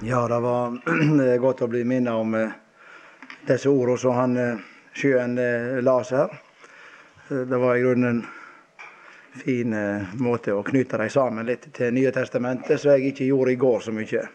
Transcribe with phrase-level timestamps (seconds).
[0.00, 2.50] Ja, det var godt å bli minnet om eh,
[3.48, 4.58] disse ordene som han eh,
[4.92, 6.34] sjøen eh, las her.
[7.28, 9.72] Det var i grunnen en fin
[10.20, 13.80] måte å knytte dem sammen litt til Nye testamentet, som jeg ikke gjorde i går
[13.86, 14.26] så mye.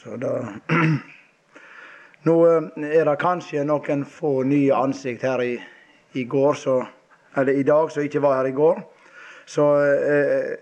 [0.00, 0.34] Så da
[2.26, 5.54] Nå er det kanskje noen få nye ansikt her i,
[6.18, 6.76] i går, så,
[7.38, 8.84] eller i dag, som ikke var her i går.
[9.46, 10.52] Så eh,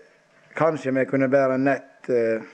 [0.57, 2.49] kanskje vi kunne bære nett eh,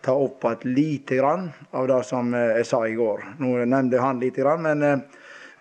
[0.00, 3.24] ta opp igjen lite grann av det som eh, jeg sa i går.
[3.38, 4.98] Nå nevnte han lite grann, men eh,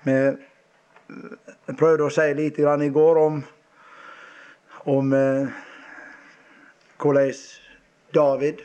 [0.03, 3.41] vi eh, prøvde å si lite grann i går om,
[4.88, 5.12] om
[6.99, 7.34] hvordan
[8.15, 8.63] David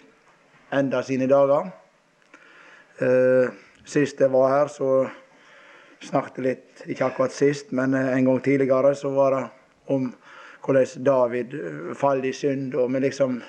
[0.75, 1.73] enda sine dager.
[3.85, 4.89] Sist jeg var her, så
[6.05, 9.43] snakket jeg litt, ikke akkurat sist, men en gang tidligere, så var det
[9.93, 10.09] om
[10.65, 11.57] hvordan David
[11.99, 13.41] falt i synd, og vi liksom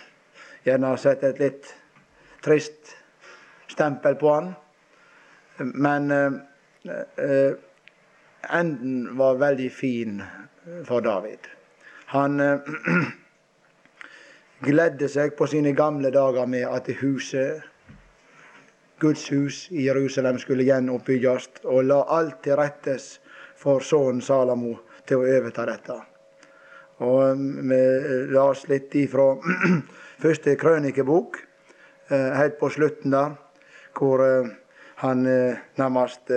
[0.65, 1.73] gjerne har sett et litt
[2.45, 2.95] trist
[3.72, 4.54] stempel på han.
[5.57, 6.34] Men eh,
[7.26, 7.54] eh,
[8.60, 10.24] enden var veldig fin
[10.85, 11.48] for David.
[12.05, 12.60] Han eh,
[14.68, 17.63] gledde seg på sine gamle dager med at huset,
[18.99, 23.18] Guds hus i Jerusalem, skulle gjenoppbygges, og la alt til rettes
[23.59, 25.98] for sønnen Salamo til å overta dette.
[27.04, 27.82] Og vi
[28.32, 29.34] las litt ifra
[30.24, 31.54] første krønikebok, Eh,
[32.09, 33.35] helt på slutten der,
[33.98, 34.48] hvor eh,
[34.95, 36.31] han eh, nærmest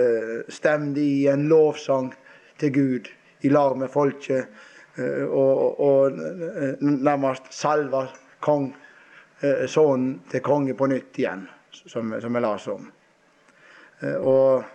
[0.49, 2.13] stemte i en lovsang
[2.59, 3.09] til Gud
[3.41, 4.47] i lag med folket,
[5.31, 6.11] og, og
[6.81, 8.01] nærmest salva
[8.43, 8.65] kong,
[9.39, 12.89] sønnen til konge på nytt igjen, som, som jeg leste om.
[14.27, 14.65] Og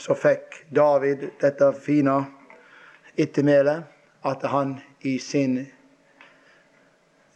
[0.00, 2.14] så fikk David dette fine
[3.20, 3.84] ettermælet
[4.24, 5.58] at han i sin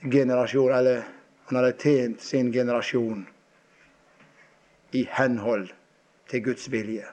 [0.01, 1.05] generasjon, eller
[1.47, 3.27] han hadde tjent sin generasjon
[4.91, 5.73] i henhold
[6.31, 7.07] til Guds vilje.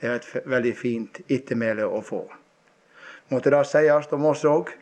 [0.00, 2.22] Det er et veldig fint ettermæle å få.
[3.30, 4.72] Måtte det sies om oss òg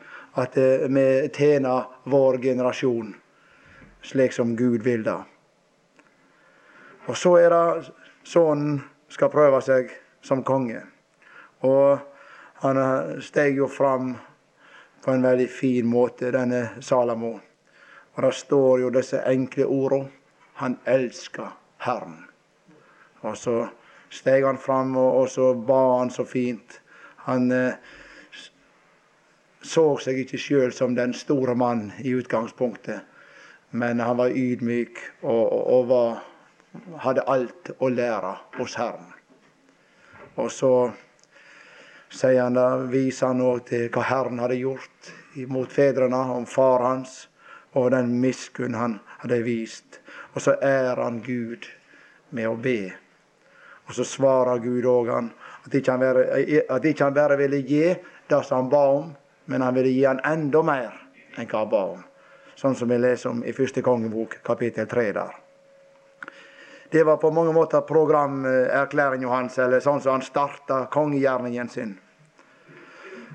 [0.41, 3.16] at eh, vi tjener vår generasjon
[4.03, 5.19] slik som Gud vil det.
[7.09, 7.91] Og så er det
[8.28, 9.91] sønnen skal prøve seg
[10.25, 10.81] som konge.
[11.65, 11.99] Og
[12.62, 12.78] han
[13.25, 14.15] steg jo fram
[15.04, 17.47] på en veldig fin måte, denne Salamo.
[18.19, 20.11] Og det står jo disse enkle ordene.
[20.59, 21.53] Han elsker
[21.87, 22.25] Herren.
[23.23, 23.69] Og så
[24.11, 26.81] steg han fram, og, så ba han så fint.
[27.28, 27.78] Han eh,
[29.62, 33.07] så seg ikke sjøl som den store mann i utgangspunktet,
[33.71, 36.21] men han var ydmyk og, og, og var,
[37.07, 39.15] hadde alt å lære hos Herren.
[40.34, 40.73] Og så
[42.11, 45.15] sier han da, viser han òg til hva Herren hadde gjort
[45.47, 47.28] mot fedrene, om far hans
[47.78, 50.00] og den miskunn han hadde vist.
[50.34, 51.69] Og så ærer han Gud
[52.31, 52.93] med å be.
[53.89, 55.31] Og så svarer Gud òg han
[55.65, 55.97] at ikke
[57.05, 57.87] han, bare, ville gi
[58.28, 59.11] det som han ba om,
[59.49, 60.94] men han ville gi han enda mer
[61.37, 62.05] enn hva han ba om.
[62.59, 65.37] Sånn som vi leser om i første kongebok, kapittel tre der.
[66.91, 71.93] Det var på mange måter programerklæringa hans, eller sånn som han starta kongegjerningen sin.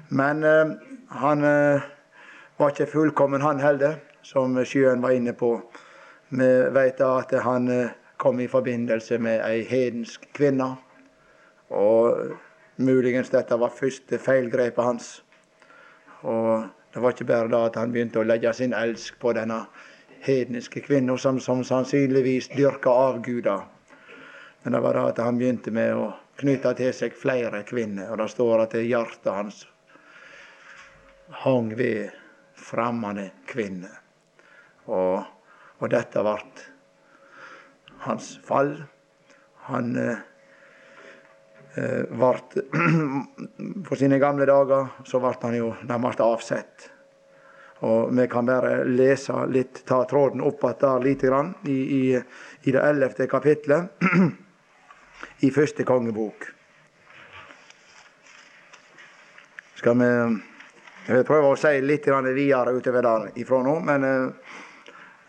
[0.10, 0.74] Men eh,
[1.22, 1.86] han eh,
[2.58, 5.58] var ikke fullkommen, han heller som Sjøen var inne på.
[6.34, 10.70] Vi vet at han eh, kom i forbindelse med ei hedensk kvinne.
[11.70, 12.34] Og
[12.78, 15.10] muligens dette var første feilgrepet hans.
[16.24, 16.64] Og
[16.94, 19.66] det var ikke bare da at han begynte å legge sin elsk på denne
[20.24, 23.66] hedniske kvinna, som, som sannsynligvis dyrka avguder.
[24.64, 28.14] Men det var da at han begynte med å knytte til seg flere kvinner.
[28.14, 29.66] Og det står at hjertet hans
[31.44, 32.14] hang ved
[32.56, 34.03] fremmede kvinner.
[34.92, 35.24] Og,
[35.80, 36.38] og dette ble
[38.04, 38.76] hans fall.
[39.70, 40.12] Han ble
[41.76, 42.04] eh,
[43.88, 46.90] For sine gamle dager så ble han jo nærmest avsett.
[47.84, 52.04] Og vi kan bare lese litt, ta tråden opp igjen der lite grann, i, i,
[52.64, 54.06] i det ellevte kapitlet
[55.48, 56.46] i første kongebok.
[59.82, 60.12] Skal vi
[61.04, 64.73] Jeg vil prøve å si litt videre utover der ifra nå, men eh, Eh,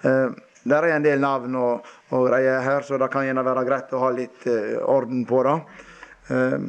[0.05, 3.93] det er en del navn og, og, greier her, så det kan gjerne være greit
[3.93, 5.59] å ha litt uh, orden på det.
[6.35, 6.61] Uh,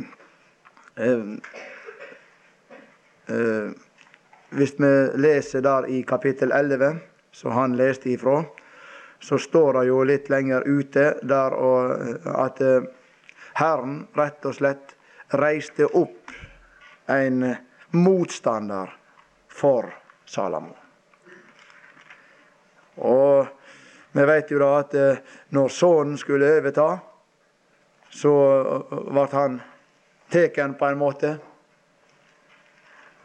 [4.56, 7.00] hvis vi leser der i kapittel 11,
[7.36, 8.44] som han leste ifra,
[9.20, 11.56] så står det jo litt lenger ute der
[12.46, 12.62] at
[13.58, 14.96] Herren rett og slett
[15.42, 16.32] reiste opp
[17.10, 17.56] en
[17.96, 18.94] motstander
[19.50, 19.90] for
[20.26, 20.85] Salamo.
[22.98, 23.48] Og
[24.16, 25.18] Vi vet jo da at eh,
[25.52, 26.86] når sønnen skulle overta,
[28.08, 28.32] så
[29.12, 29.58] ble han
[30.32, 31.34] tatt på en måte.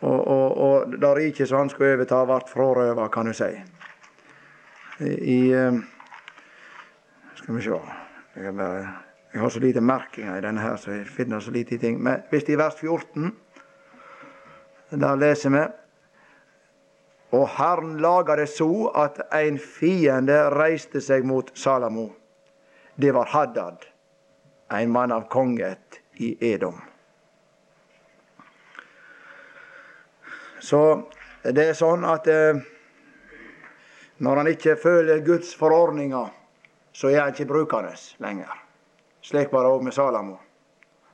[0.00, 3.52] Og, og, og det riket som han skulle overta, ble frarøva, kan du si.
[5.06, 5.38] I
[7.38, 7.78] Skal vi se
[9.32, 12.02] jeg har så lite merkinger i denne her, så jeg finner så lite ting.
[12.02, 13.36] Men hvis det er vers 14,
[14.90, 15.62] der leser vi
[17.30, 22.08] og Herren laga det så at en fiende reiste seg mot Salamo.
[22.94, 23.86] Det var Haddad,
[24.70, 26.80] en mann av konget i Edom.
[30.60, 30.82] Så
[31.42, 32.58] det er sånn at eh,
[34.20, 36.28] når han ikke følger Guds forordninger,
[36.92, 38.58] så er han ikke brukende lenger.
[39.24, 40.36] Slik var det òg med Salamo.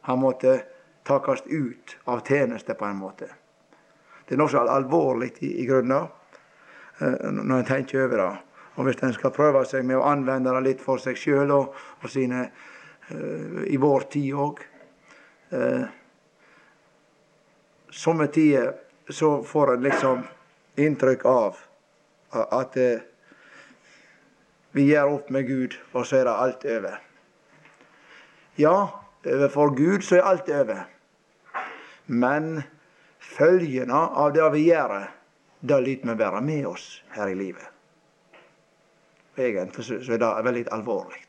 [0.09, 0.59] Han måtte
[1.07, 3.29] takast ut av tjeneste på en måte.
[4.27, 6.09] Det er nokså alvorlig i, i grunnen
[7.01, 8.33] eh, når en tenker over det.
[8.77, 11.77] Og hvis en skal prøve seg med å anvende det litt for seg sjøl og,
[12.03, 12.43] og, sine
[13.09, 14.61] uh, i vår tid òg
[15.55, 15.87] uh,
[17.97, 18.75] Somme tider
[19.09, 20.25] så får en liksom
[20.77, 21.63] inntrykk av
[22.53, 22.75] at
[24.77, 26.99] vi gjør opp med Gud, og så er det alt over.
[28.61, 28.75] Ja,
[29.25, 30.83] overfor Gud så er alt over.
[32.07, 32.65] Men
[33.27, 34.99] følgene av det vi gjør,
[35.61, 36.87] det lar vi være med oss
[37.17, 37.73] her i livet.
[39.37, 41.23] Egentlig så er det veldig alvorlig.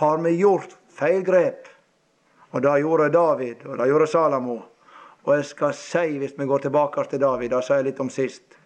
[0.00, 1.68] Har vi gjort feil grep,
[2.50, 4.58] og det gjorde David, og det gjorde Salamo
[5.22, 8.08] Og jeg skal si, hvis vi går tilbake til David, det sa jeg litt om
[8.10, 8.56] sist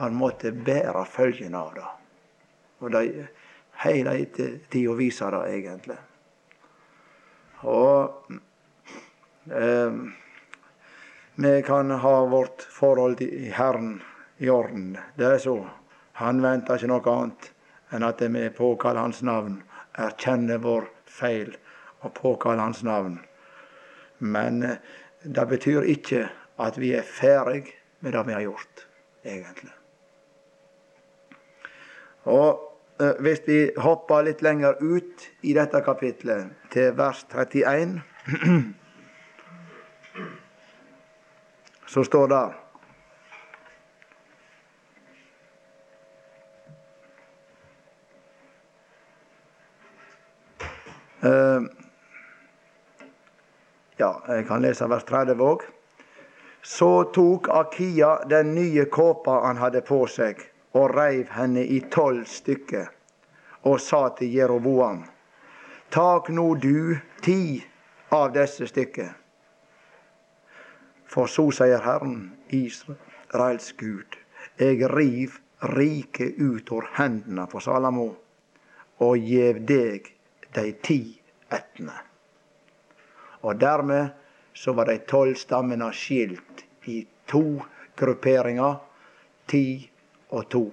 [0.00, 1.90] Han måtte bære følgene av det.
[2.80, 3.02] Og det
[3.84, 5.98] hele tida viser det, egentlig.
[7.68, 8.32] Og
[9.52, 10.00] eh,
[11.40, 14.02] vi kan ha vårt forhold til Herren
[14.38, 14.98] i orden.
[15.14, 15.66] Det er så.
[16.18, 17.50] Han venter ikke noe annet
[17.94, 19.60] enn at vi påkaller Hans navn,
[19.94, 21.52] erkjenner vår feil
[22.02, 23.20] og påkaller Hans navn.
[24.18, 24.80] Men eh,
[25.22, 26.24] det betyr ikke
[26.58, 27.68] at vi er ferdig
[28.00, 28.86] med det vi har gjort,
[29.22, 29.72] egentlig.
[32.26, 32.50] Og
[32.98, 38.00] eh, hvis vi hopper litt lenger ut i dette kapitlet, til vers 31
[41.88, 42.46] som står det
[51.22, 51.62] Uh,
[53.96, 55.64] ja, jeg kan lese vers 30 òg.
[56.62, 60.38] Så tok Akia den nye kåpa han hadde på seg,
[60.78, 62.86] og reiv henne i tolv stykker,
[63.66, 65.02] og sa til Jeroboam,
[65.90, 66.94] tak nå du
[67.26, 67.64] ti
[68.14, 69.10] av disse stykker
[71.08, 74.18] for så sier Herren, Israels Gud,
[74.60, 78.08] eg riv riket ut av hendene på Salamo
[79.02, 80.12] og gjev deg
[80.54, 81.00] de ti
[81.54, 81.94] ættene.
[83.42, 84.14] Og dermed
[84.54, 87.00] så var de tolv stammene skilt i
[87.30, 87.60] to
[87.98, 88.78] grupperinger.
[89.48, 89.90] Ti
[90.34, 90.64] og to.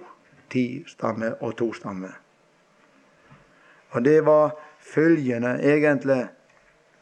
[0.50, 2.12] Ti stammer og to stammer.
[3.94, 6.26] Og det var følgende, egentlig,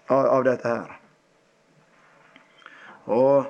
[0.08, 0.92] av, av dette her.
[3.04, 3.44] Og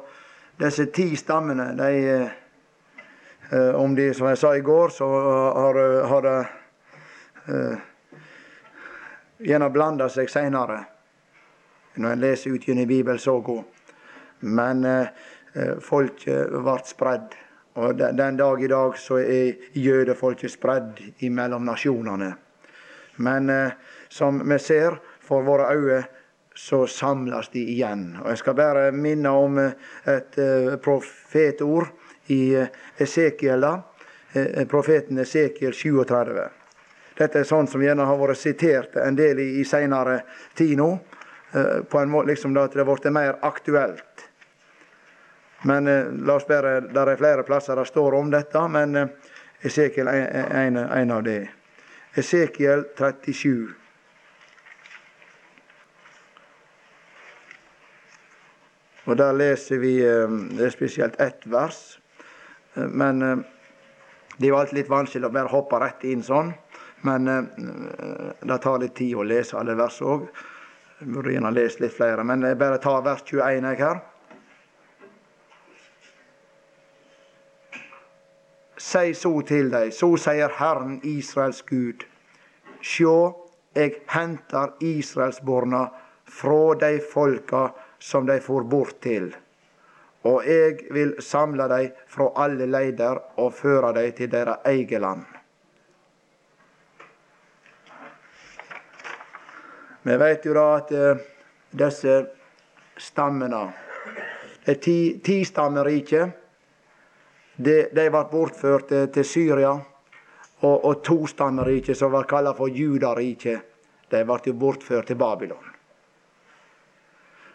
[0.59, 1.91] disse ti stammene, de
[3.51, 5.79] eh, Om de, som jeg sa i går, så har,
[6.09, 6.39] har det
[7.53, 7.83] eh,
[9.45, 10.79] gjerne blanda seg seinere.
[12.01, 13.63] Når en leser ut gjennom Bibelen, så god.
[14.41, 17.37] Men eh, folk ble spredd.
[17.77, 22.33] Og den dag i dag så er jødefolket spredd mellom nasjonene.
[23.17, 23.51] Men
[24.09, 26.03] som vi ser for våre øyne,
[26.55, 28.17] så samles de igjen.
[28.23, 29.73] Og Jeg skal bare minne om eh,
[30.07, 31.91] et uh, profetord
[32.31, 32.69] i uh,
[32.99, 33.75] Esekiel, da,
[34.67, 36.39] profeten Esekiel 37.
[37.19, 40.25] Dette er sånn som gjerne har vært sitert en del i, i seinere
[40.59, 40.89] tid nå.
[41.87, 44.25] på en måte liksom at det har blitt mer aktuelt.
[45.71, 45.87] Men
[46.27, 49.09] la oss bare, Der er flere plasser det står om dette, men
[49.63, 51.39] Esekiel er en, en av de.
[52.19, 53.84] Esekiel 37.
[59.05, 62.01] Og Der leser vi eh, det er spesielt ett vers.
[62.75, 63.37] Eh, men eh,
[64.39, 66.55] det er jo alltid litt vanskelig å bare hoppe rett inn sånn.
[67.05, 70.25] Men det tar litt tid å lese alle vers òg.
[71.05, 74.01] Burde gjerne lest litt flere, men jeg bare tar vers 21 jeg her.
[78.81, 82.07] Si så til deg, så sier Herren Israels Gud.
[82.81, 83.19] Sjå,
[83.77, 85.91] eg henter Israelsborna
[86.25, 87.69] fra de folka
[88.05, 89.31] som de for bort til.
[90.29, 95.25] Og jeg vil samle dem fra alle leider og føre dem til deres eget land.
[100.05, 101.21] Vi vet jo da at eh,
[101.73, 102.15] disse
[103.01, 103.65] stammene
[104.65, 104.81] Det
[105.25, 106.31] ti-stammeriket,
[107.57, 109.73] ti de, de ble bortført eh, til, Syria.
[110.65, 113.61] Og, og to-stammeriket, som var kalt for Judariket,
[114.11, 115.74] de ble bortført til Babylon.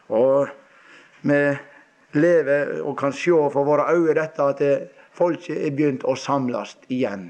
[0.09, 0.47] Og
[1.21, 1.41] vi
[2.13, 4.63] lever og kan se for våre øyne dette at
[5.13, 7.29] folket er begynt å samles igjen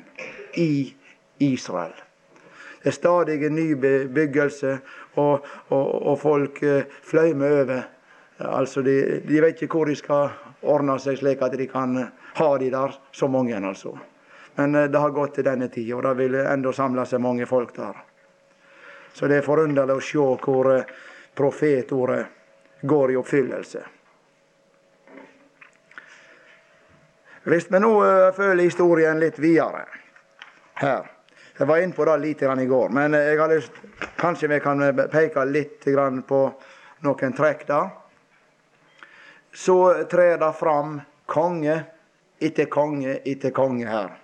[0.56, 0.94] i
[1.40, 1.96] Israel.
[2.80, 4.78] Det er stadig en ny bebyggelse,
[5.20, 7.82] og, og, og folk eh, fløymer over.
[8.40, 10.30] Altså, de, de, vet ikke hvor de skal
[10.64, 11.98] ordne seg slik at de kan
[12.40, 13.58] ha de der, så mange.
[13.60, 13.98] altså.
[14.56, 17.50] Men eh, det har gått til denne tida, og det vil enda samle seg mange
[17.50, 18.00] folk der.
[19.14, 20.98] Så det er forunderlig å se hvor eh,
[21.36, 22.39] profetordet
[22.82, 23.86] går i oppfyllelse.
[27.50, 27.94] Hvis vi nå
[28.36, 29.86] følger historien litt videre
[30.80, 31.08] her
[31.60, 33.80] jeg var inne på det litt i går, men jeg har lyst,
[34.16, 34.80] kanskje vi kan
[35.12, 35.84] peke litt
[36.28, 36.40] på
[37.04, 37.90] noen trekk der.
[39.52, 39.76] Så
[40.08, 41.76] trer det fram konge
[42.40, 44.16] etter konge etter konge her.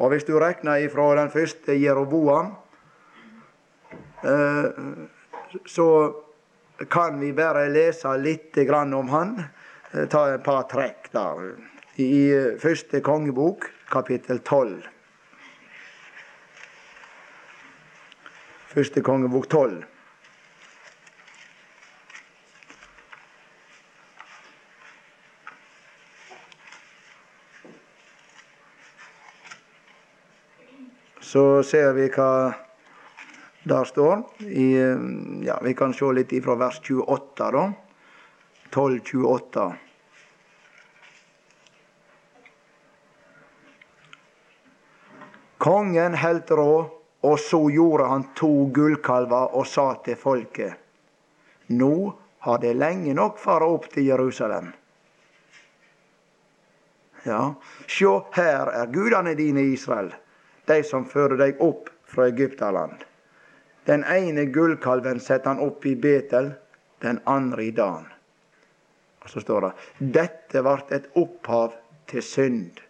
[0.00, 2.54] Og hvis du regner ifra den første Jeroboam,
[4.24, 4.64] eh,
[5.68, 5.88] så
[6.88, 9.42] kan vi bare lese litt om han.
[9.92, 11.34] Eh, ta et par trekk da.
[11.96, 14.86] I første kongebok, kapittel tolv.
[18.70, 19.84] Første kongebok tolv.
[31.30, 32.30] Så ser vi hva
[33.70, 34.22] der står.
[34.38, 34.66] I,
[35.46, 37.64] ja, vi kan se litt ifra vers 28, da.
[38.70, 39.70] 12.28.
[45.60, 50.74] Kongen heldt råd og så gjorde han to gullkalver og sa til folket:"
[51.66, 54.72] Nå har det lenge nok fara opp til Jerusalem.
[57.22, 57.54] Ja,
[57.86, 60.14] sjå, her er gudene dine, Israel,
[60.66, 63.09] de som fører deg opp fra Egyptaland.
[63.84, 66.52] Den ene gullkalven setter han opp i Betel,
[67.00, 68.06] den andre i Dan.
[69.22, 71.74] Og så står det dette vart et opphav
[72.10, 72.80] til synd.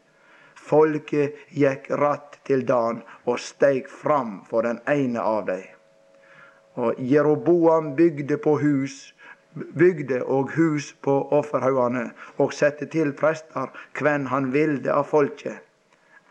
[0.71, 5.65] Folket gikk ratt til Dan og steig fram for den ene av dem.
[6.79, 9.15] Og Jeroboam bygde på hus,
[9.55, 15.59] bygde og hus på offerhaugene, og sette til prester hvem han ville av folket,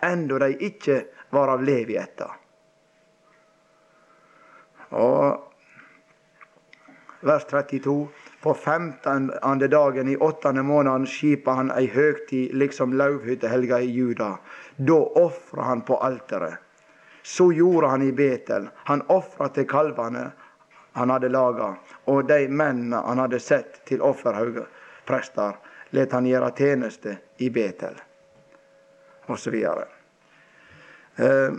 [0.04, 1.02] enda de ikke
[1.36, 2.39] var av Levi etter.
[4.90, 5.50] Og
[7.20, 8.08] vers 32
[8.42, 14.38] på femtende dagen i åttende måneden skipa han ei høgtid liksom lauvhyttehelga i Juda.
[14.78, 16.56] Da ofra han på alteret.
[17.24, 18.70] Så gjorde han i Betel.
[18.88, 20.32] Han ofra til kalvene
[21.00, 21.74] han hadde laga,
[22.06, 25.58] og de mennene han hadde sett til offerhaugprester,
[25.96, 27.96] let han gjøre tjeneste i Betel,
[29.28, 29.56] osv.
[31.16, 31.54] Eh,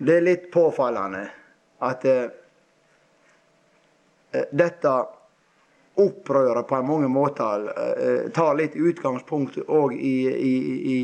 [0.00, 1.26] det er litt påfallende
[1.84, 2.28] at eh,
[4.32, 4.90] Eh, dette
[6.00, 10.54] opprøret på mange måter eh, tar litt utgangspunkt òg i, i,
[10.94, 10.98] i,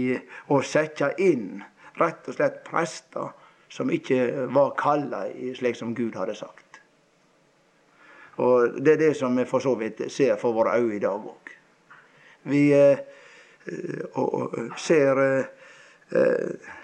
[0.54, 1.58] å sette inn
[1.98, 3.32] rett og slett prester
[3.72, 5.24] som ikke var kalla
[5.58, 6.80] slik som Gud hadde sagt.
[8.38, 11.26] Og Det er det som vi for så vidt ser for våre øyne i dag
[11.32, 11.52] òg.
[12.46, 13.02] Vi eh,
[14.14, 16.74] og, ser eh,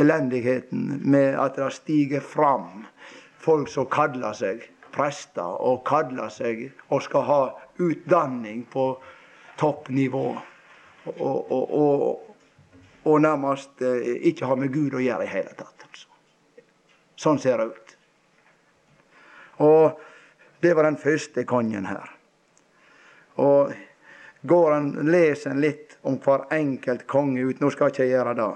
[0.00, 2.86] elendigheten med at det stiger fram
[3.40, 7.40] folk som kaller seg prester og kaller seg og skal ha
[7.80, 8.92] utdanning på
[9.60, 10.26] toppnivå.
[11.10, 12.36] Og, og, og,
[13.08, 15.86] og nærmest eh, ikke ha med Gud å gjøre i hele tatt.
[15.86, 16.08] Altså.
[17.20, 17.94] Sånn ser det ut.
[19.64, 20.00] Og
[20.60, 22.10] det var den første kongen her.
[23.40, 23.72] Og
[24.42, 28.36] går en, leser en litt om hver enkelt konge ut Nå skal jeg ikke gjøre
[28.36, 28.50] det.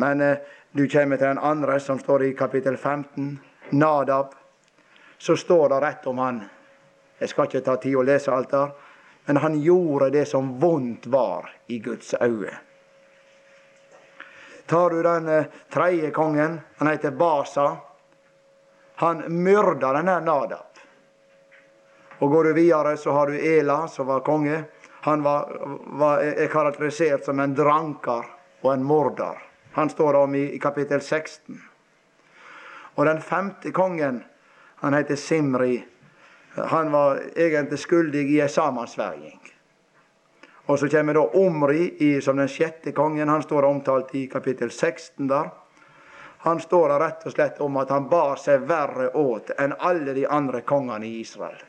[0.00, 3.38] Men eh, du kommer til den andre, som står i kapittel 15.
[3.70, 4.34] Nadab
[5.18, 6.42] så står det rett om han.
[7.18, 8.74] Jeg skal ikke ta tid å lese alt der.
[9.24, 12.52] Men han gjorde det som vondt var i Guds øye.
[14.66, 17.76] Tar du den eh, tredje kongen, han heter Basa.
[19.00, 20.84] Han myrda denne Nadab.
[22.18, 24.64] Og Går du videre, så har du Ela, som var konge.
[25.08, 25.56] Han var,
[25.86, 28.28] var, er karakterisert som en dranker
[28.60, 29.45] og en morder.
[29.76, 31.62] Han står om i, i kapittel 16.
[32.94, 34.22] Og den femte kongen
[34.80, 35.84] han heter Simri.
[36.54, 39.40] Han var egentlig skyldig i ei sammensverging.
[40.66, 43.28] Og så kommer da Omri i, som den sjette kongen.
[43.28, 45.50] Han står omtalt i kapittel 16 der.
[46.38, 50.16] Han står der rett og slett om at han bar seg verre åt enn alle
[50.16, 51.60] de andre kongene i Israel.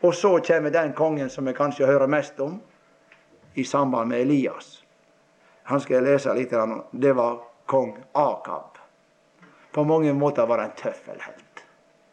[0.00, 2.56] Og så kommer den kongen som vi kanskje hører mest om
[3.54, 4.81] i samband med Elias.
[5.70, 6.54] Han skal jeg lese litt.
[6.90, 8.78] Det var kong Akab.
[9.72, 11.64] På mange måter var han en tøffelhelt.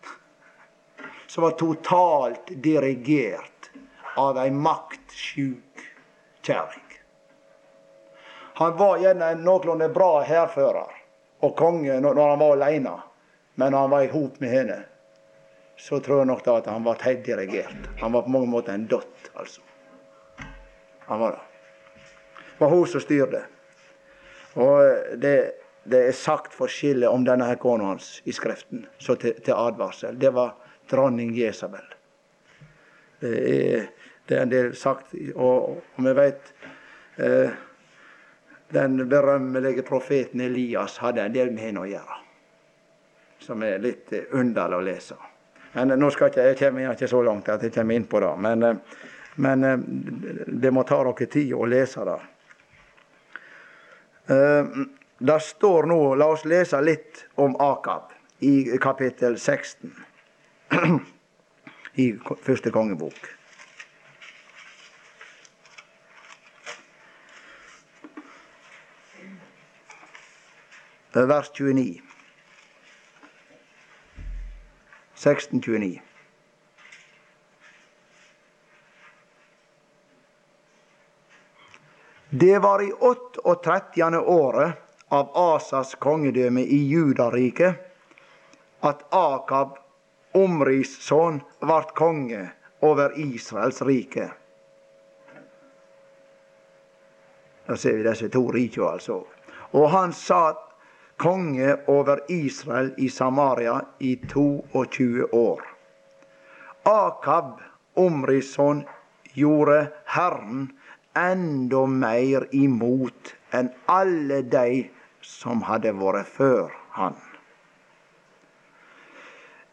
[1.27, 3.71] Som var totalt dirigert
[4.15, 5.83] av ei maktsjuk
[6.41, 6.85] kjerring.
[8.59, 10.95] Han var gjerne en noenlunde bra hærfører
[11.39, 12.95] og konge når han var alene.
[13.55, 14.79] Men når han var i hop med henne,
[15.79, 17.87] så tror jeg nok da at han ble helt dirigert.
[18.01, 19.61] Han var på mange måter en dott, altså.
[21.07, 21.48] Han var det.
[22.59, 23.43] Var hun som styrte.
[24.59, 25.35] Og det,
[25.83, 30.17] det er sagt forskjellig om denne her kona hans i Skriften, så til, til, advarsel.
[30.19, 30.55] Det var
[30.89, 31.85] dronning Jesabel.
[33.21, 33.89] Det er,
[34.27, 36.53] det er en del sagt, og, og vi vet
[37.19, 37.57] eh,
[38.73, 42.17] den berømmelige profeten Elias hadde en del med henne å gjøre.
[43.41, 45.17] Som er litt eh, underlig å lese.
[45.73, 48.21] Men eh, nå skal ikke, jeg kommer ikke så langt at jeg kommer inn på
[48.23, 48.33] det.
[48.45, 48.99] Men, eh,
[49.39, 49.65] men
[50.61, 52.19] det må ta dere tid å lese det.
[54.29, 58.13] Det står nå La oss lese litt om Akab
[58.45, 59.95] i kapittel 16
[62.03, 62.11] i
[62.45, 63.17] første kongebok.
[71.27, 72.01] vers 29.
[75.15, 76.08] 1629.
[82.39, 84.19] Det var i 38.
[84.19, 84.71] året
[85.07, 87.75] av Asas kongedømme i Judariket
[88.79, 89.73] at Akab,
[90.31, 92.45] Omris sønn, vart konge
[92.79, 94.29] over Israels rike.
[97.67, 99.19] Da ser vi disse to rikene, altså.
[99.75, 100.63] Og han satt
[101.19, 105.67] konge over Israel i Samaria i 22 år.
[106.87, 107.57] Akab,
[107.99, 108.85] Omris sønn,
[109.35, 110.69] gjorde Herren
[111.17, 114.89] enda mer imot enn alle de
[115.25, 117.15] som hadde vært før han.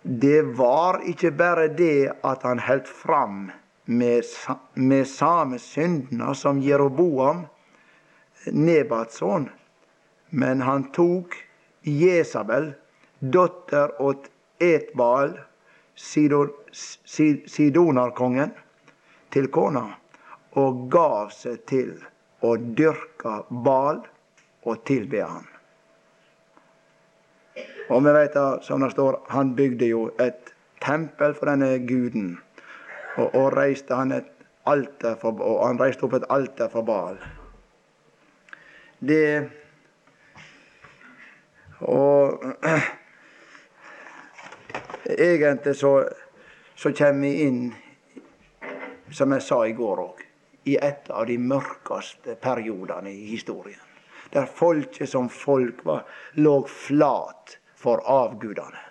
[0.07, 3.51] Det var ikke bare det at han holdt fram
[3.87, 4.23] med,
[4.75, 5.07] med
[5.59, 7.47] syndene som Jeroboam,
[8.47, 9.23] Nebats
[10.31, 11.35] men han tok
[11.83, 12.75] Jesabel,
[13.21, 14.31] datter åt
[14.63, 15.41] Etbal,
[17.57, 18.51] sidonarkongen,
[19.31, 19.97] til kona,
[20.57, 21.93] og gav seg til
[22.45, 24.01] å dyrke Bal
[24.67, 25.47] og tilbe han.
[27.87, 32.35] Og vi vet som det står, han bygde jo et tempel for denne guden.
[33.17, 34.33] Og, og reiste han et
[34.67, 37.21] alter for, og han reiste opp et alter for Bal.
[39.07, 39.49] Det
[41.87, 42.45] og
[45.05, 46.09] egentlig så,
[46.75, 47.75] så kommer vi inn,
[49.13, 50.26] som jeg sa i går òg,
[50.67, 53.81] i et av de mørkeste periodene i historien.
[54.35, 56.03] Der folket som folk var,
[56.35, 58.83] lå flat for avgudene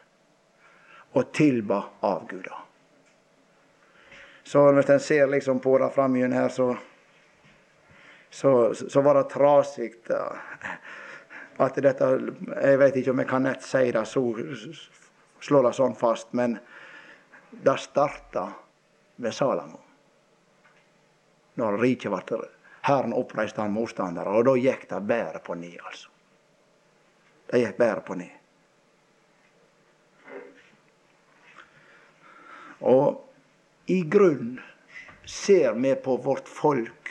[1.16, 2.56] og tilba avguder.
[4.44, 6.76] Så hvis en ser liksom på det framme her, så,
[8.30, 9.92] så, så var det trasig
[11.58, 12.10] at dette
[12.62, 14.24] Jeg vet ikke om jeg kan nett si det så
[15.46, 16.58] slå det sånn fast, men
[17.52, 18.50] det starta
[19.16, 19.85] med Salamo.
[21.56, 22.42] Når riket ble
[22.86, 26.12] Herren oppreiste han motstandere, og da gikk det bedre på ned, altså.
[27.50, 28.36] Det gikk bedre på ned.
[32.86, 34.60] Og i grunnen
[35.26, 37.10] ser vi på vårt folk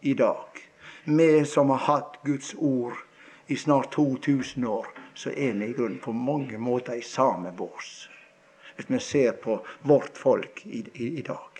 [0.00, 0.58] i dag,
[1.04, 2.98] vi som har hatt Guds ord
[3.46, 8.08] i snart 2000 år, så er vi i grunnen på mange måter i samme bås.
[8.76, 11.55] Hvis vi ser på vårt folk i, i, i dag.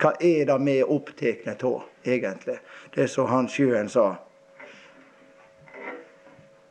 [0.00, 2.58] Hva er det vi er opptatt av, egentlig?
[2.94, 4.08] Det som han sjøen sa.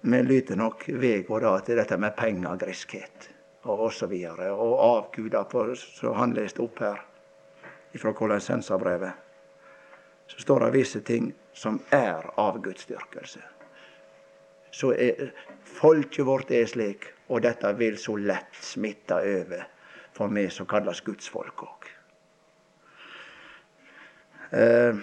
[0.03, 3.29] Vi lyter nok veg da til dette med pengegriskhet
[3.63, 4.11] og osv.
[4.11, 6.99] Og, og avguder, som han leste opp her
[7.95, 9.13] fra Kolossenserbrevet.
[10.27, 13.53] Så står det visse ting som er avgudsdyrkelse
[14.73, 15.29] så er
[15.63, 19.67] folket vårt er slik, og dette vil så lett smitte over
[20.13, 21.89] for meg som kalles gudsfolk òg.
[24.53, 24.95] Eh,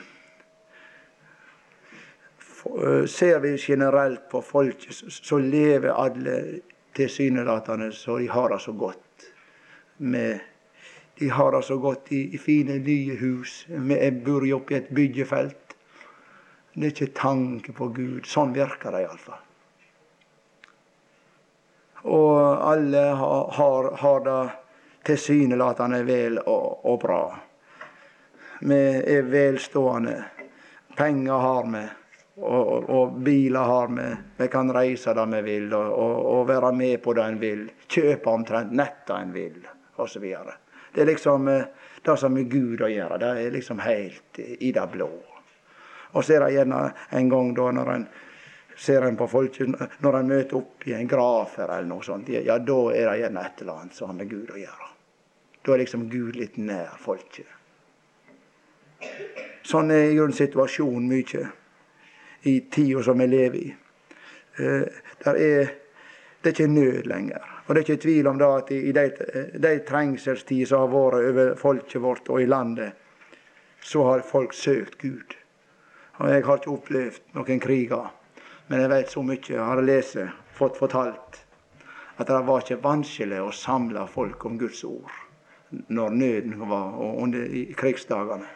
[2.85, 6.61] eh, ser vi generelt på folket, så lever alle
[6.95, 9.27] tilsynelatende så de har det så godt.
[9.97, 10.41] Med,
[11.19, 13.67] de har det så godt i, i fine, nye hus.
[13.69, 15.77] Vi bor oppe i et byggefelt.
[16.75, 18.23] Det er ikke tanke på Gud.
[18.31, 19.47] Sånn virker det iallfall.
[22.07, 22.39] Og
[22.71, 24.41] alle har, har det
[25.11, 27.25] tilsynelatende vel og, og bra.
[28.63, 28.77] Vi
[29.17, 30.25] er velstående.
[30.97, 31.87] Penger har vi.
[32.37, 34.17] Og, og, og, biler har vi.
[34.37, 37.63] Vi kan reise der vi vil, og, og, være med på det en vil.
[37.89, 39.57] Kjøpe omtrent nettet en vil,
[39.97, 40.27] osv.
[40.93, 41.69] Det er liksom eh,
[42.05, 43.19] det som er Gud å gjøre.
[43.21, 45.09] Det er liksom helt i det blå.
[46.13, 46.83] Og så er det gjerne
[47.17, 48.07] en gang da når en
[48.77, 49.57] ser en på folk,
[50.01, 53.47] når en møter opp i en grafer eller noe sånt, ja, da er det gjerne
[53.47, 54.91] et eller annet som har med Gud å gjøre.
[55.65, 57.60] Da er liksom Gud litt nær folket.
[59.67, 61.45] Sånn er jo situasjonen mye
[62.51, 63.71] i tida som vi lever i.
[64.61, 65.73] Eh, er,
[66.41, 67.45] det er ikke nød lenger.
[67.67, 69.05] Og det er ikke tvil om det at i de,
[69.63, 72.97] de trengselstider som har vært over folket vårt og i landet,
[73.81, 75.37] så har folk søkt Gud.
[76.19, 78.11] Og jeg har ikke opplevd noen kriger.
[78.69, 80.19] Men jeg vet så mye, jeg har lest,
[80.55, 81.41] fått fortalt,
[82.21, 85.11] at det var ikke vanskelig å samle folk om Guds ord
[85.71, 88.49] når nøden var under i krigsdagene.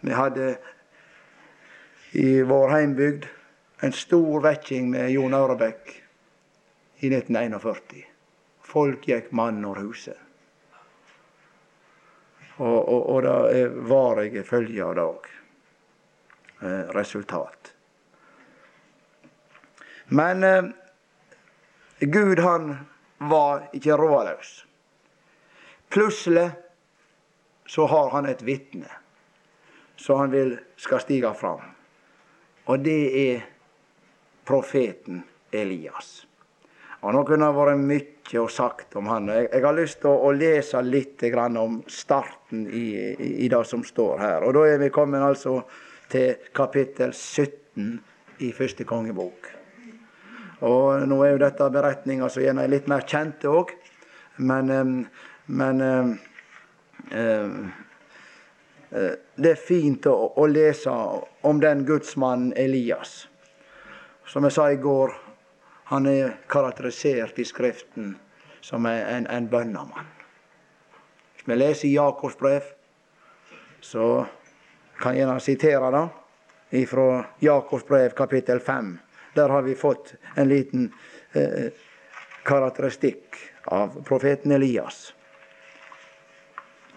[0.00, 0.58] Vi hadde
[2.12, 3.26] i vår heimbygd
[3.80, 5.92] en stor vekking med Jon Aurebekk
[7.00, 8.04] i 1941.
[8.64, 10.16] Folk gikk mann over huset.
[12.60, 15.36] Og, og, og det er varige følger av det.
[16.60, 17.74] Eh, resultat.
[20.12, 20.64] Men eh,
[21.98, 22.76] Gud, han
[23.18, 24.66] var ikke rådløs.
[25.88, 26.50] Plutselig
[27.66, 28.99] så har han et vitne
[30.00, 31.60] som han vil skal stige fram.
[32.70, 33.46] Og det er
[34.46, 36.26] profeten Elias.
[37.00, 39.30] Og Nå kunne det vært mye å sagt om han.
[39.32, 41.24] Jeg, jeg har lyst til å, å, lese litt
[41.60, 44.44] om starten i, i, i, det som står her.
[44.44, 45.62] Og Da er vi kommet altså
[46.12, 48.00] til kapittel 17
[48.44, 49.48] i første kongebok.
[50.68, 53.72] Og nå er jo dette beretninger som gjerne er litt mer kjente òg.
[54.44, 55.06] Men,
[55.48, 55.82] men
[58.90, 60.92] det er fint å, å, lese
[61.46, 63.28] om den gudsmannen Elias.
[64.26, 65.14] Som jeg sa i går,
[65.90, 68.16] han er karakterisert i Skriften
[68.60, 70.10] som en, en bønnemann.
[71.34, 72.66] Hvis vi leser Jakobs brev,
[73.80, 74.26] så
[75.00, 78.98] kan jeg gjerne sitere det fra Jakobs brev kapittel 5.
[79.34, 80.92] Der har vi fått en liten
[81.32, 81.72] eh,
[82.44, 85.14] karakteristikk av profeten Elias.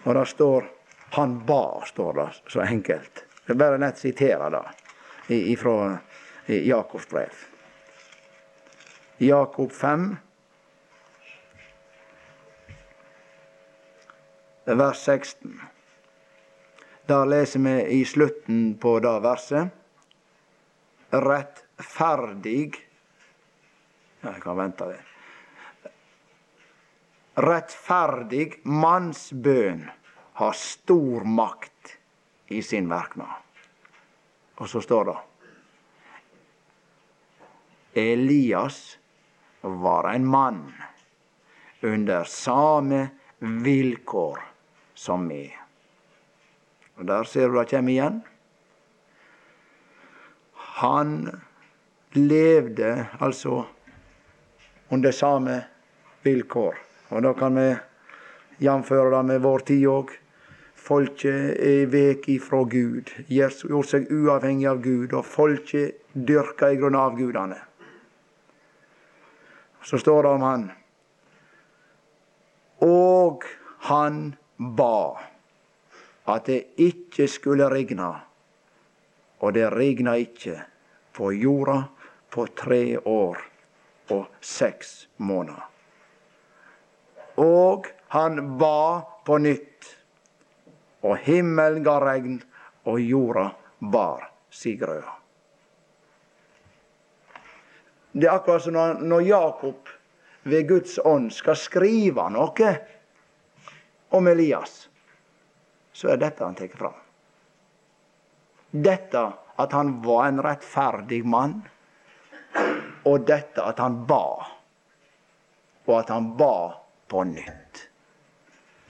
[0.04, 0.68] Og det står
[1.14, 3.24] 'han ba', står det så enkelt.
[3.46, 5.98] Jeg bare nett sitere det fra
[6.46, 7.44] Jakobs brev.
[9.16, 10.16] Jakob 5,
[14.64, 15.60] vers 16.
[17.06, 19.68] Da leser vi i slutten på det verset
[21.10, 22.74] Rettferdig
[24.20, 25.00] Ja, Jeg kan vente det.
[27.44, 29.84] Rettferdig manns bøn
[30.34, 31.96] har stor makt
[32.46, 33.30] i sin verknad.
[34.54, 35.16] Og så står det
[37.94, 38.98] Elias
[39.60, 40.72] var en mann
[41.80, 44.38] under samme vilkår
[44.94, 45.54] som meg.
[46.98, 48.22] Og Der ser du det kommer igjen.
[50.82, 51.40] Han
[52.12, 53.64] levde altså
[54.88, 55.64] under samme
[56.22, 56.74] vilkår.
[57.08, 57.76] Og da kan vi
[58.58, 60.10] jamføre det med vår tid òg.
[60.84, 66.98] Folket er vek ifra Gud, gjort seg uavhengig av Gud, og folket dyrker i grunn
[67.00, 67.56] av gudene.
[69.84, 70.66] Så står det om han.
[72.84, 73.48] Og
[73.88, 74.20] han
[74.58, 75.16] ba
[76.28, 78.12] at det ikke skulle regne,
[79.40, 80.58] og det regna ikke
[81.16, 81.80] på jorda
[82.32, 83.40] på tre år
[84.12, 85.64] og seks måneder.
[87.40, 89.94] Og han ba på nytt,
[91.04, 92.40] og himmelen ga regn,
[92.88, 93.50] og jorda
[93.92, 95.12] bar sigrøda.
[98.14, 98.76] Det er akkurat som
[99.08, 99.88] når Jakob
[100.46, 102.74] ved Guds ånd skal skrive noe
[104.14, 104.84] om Elias,
[105.92, 107.00] så er dette han tar fram.
[108.70, 109.24] Dette
[109.56, 111.60] at han var en rettferdig mann
[113.04, 114.24] og dette at han ba,
[115.84, 116.56] og at han ba
[117.10, 117.82] på nytt.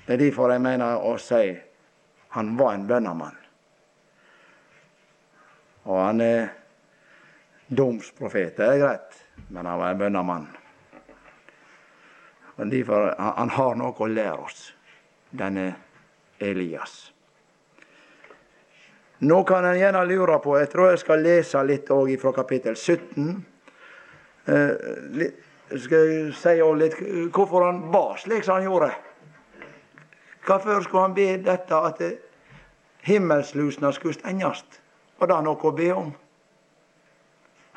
[0.07, 1.47] Det er derfor jeg mener å si
[2.35, 3.37] han var en bønnemann.
[5.85, 6.49] Og han er
[7.69, 9.21] domsprofet, det er greit,
[9.55, 10.49] men han var en bønnemann.
[12.57, 14.75] Og derfor, Han har noe å lære oss,
[15.31, 15.77] denne
[16.41, 17.13] Elias.
[19.19, 22.75] Nå kan en gjerne lure på Jeg tror jeg skal lese litt òg fra kapittel
[22.75, 23.47] 17.
[24.47, 26.99] Jeg skal jeg si litt
[27.31, 28.91] hvorfor han ba slik som han gjorde.
[30.45, 32.03] Hvorfor skulle han be dette at
[33.05, 34.65] himmelslusene skulle stenges?
[35.19, 36.13] Var det noe å be om?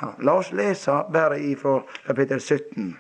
[0.02, 2.98] Ja, la oss lese bare ifra kapittel 17.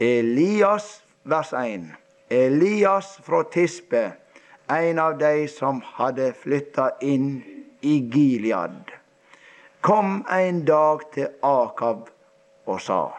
[0.00, 1.86] Elias, vers 1.
[2.30, 4.12] Elias fra Tispe,
[4.70, 7.36] en av de som hadde flytta inn
[7.84, 8.90] i Gilead,
[9.80, 12.08] kom en dag til Akab
[12.66, 13.12] og sa:"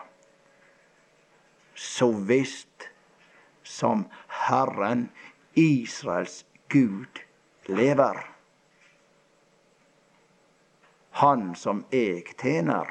[1.76, 2.90] Så visst
[3.66, 4.06] som
[4.46, 5.10] Herren
[5.60, 7.26] Israels Gud
[7.66, 8.24] lever
[11.16, 12.90] han som eg tjener,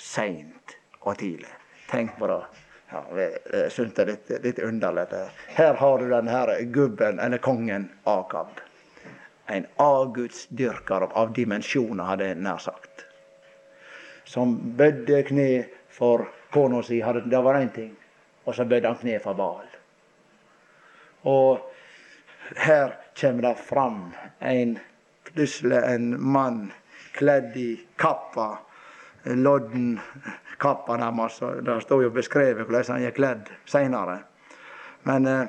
[0.00, 1.50] seint og tidlig.
[1.90, 2.38] Tenk på det.
[2.88, 5.04] Ja, jeg syns det er litt, litt underlig.
[5.58, 8.62] Her har du den her gubben, eller kongen Akab.
[9.52, 13.04] En avgudsdyrker av dimensjoner, hadde jeg nær sagt.
[14.24, 15.48] Som bødde kne
[15.92, 17.02] for kona si.
[17.04, 17.92] Det var én ting.
[18.48, 19.69] Og så bødde han kne for Baal.
[21.22, 21.58] Og
[22.56, 24.78] her kommer det fram en
[25.24, 26.72] plutselig en mann
[27.12, 28.58] kledd i kappa.
[29.24, 30.00] Lodden
[30.58, 31.42] kappa nærmest.
[31.62, 34.18] Det står jo beskrevet hvordan han er kledd seinere.
[35.02, 35.46] Men eh,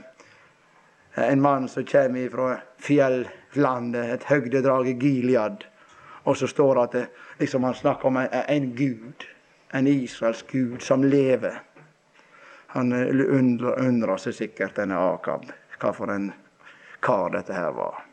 [1.15, 5.65] en mann som kommer fra fjellandet, et høgdedrag i Gilead.
[6.23, 7.05] Og så står det at det,
[7.39, 9.25] liksom han snakker om en, en gud,
[9.73, 11.62] en Israels gud, som lever.
[12.67, 15.49] Han undrer, undrer seg sikkert, denne Akab,
[15.82, 16.32] hva for en
[17.02, 18.04] kar dette her var.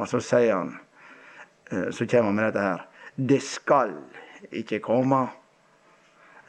[0.00, 0.74] Og så sier han
[1.70, 2.86] Eh, så kommer han med dette her.
[3.14, 3.94] Det skal
[4.50, 5.28] ikke komme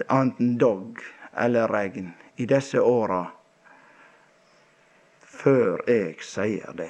[0.07, 0.97] anten dogg
[1.37, 3.25] eller regn i disse åra
[5.21, 6.89] før jeg sier det.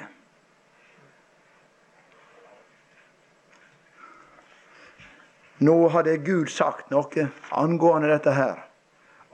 [5.61, 8.63] Nå hadde Gud sagt noe angående dette her,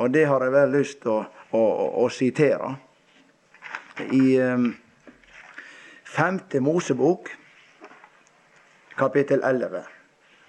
[0.01, 2.73] og det har jeg vel lyst til å, å, å, å sitere.
[3.99, 4.75] I um,
[6.05, 7.29] femte Mosebok
[8.97, 9.83] kapittel 11.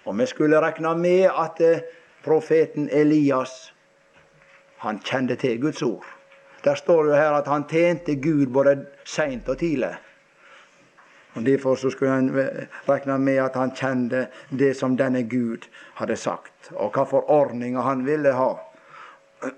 [0.05, 1.81] Og vi skulle regne med at eh,
[2.25, 3.75] profeten Elias
[4.79, 6.05] han kjente til Guds ord.
[6.65, 9.97] Der står jo her at han tjente Gud både seint og tidlig.
[11.35, 12.31] Og Derfor så skulle en
[12.89, 18.07] regne med at han kjente det som denne Gud hadde sagt, og hva forordninger han
[18.07, 18.55] ville ha.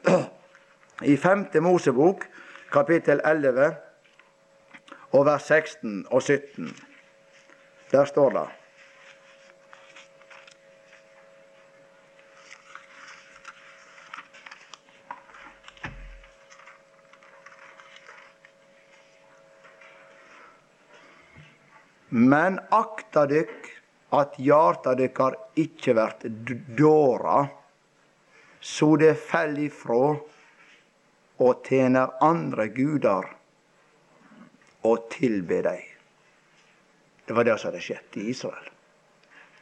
[1.13, 1.47] I 5.
[1.63, 2.27] Mosebok,
[2.71, 3.75] kapittel 11,
[5.11, 6.71] og vers 16 og 17,
[7.91, 8.49] der står det.
[22.11, 23.69] Men akta dykk
[24.19, 26.25] at hjarta dykkar ikkje vert
[26.79, 27.45] dåra,
[28.61, 30.03] så det fell ifrå
[31.41, 33.29] og tjener andre guder
[34.87, 35.87] og tilbe dem.
[37.27, 38.71] Det var det som hadde skjedd i Israel.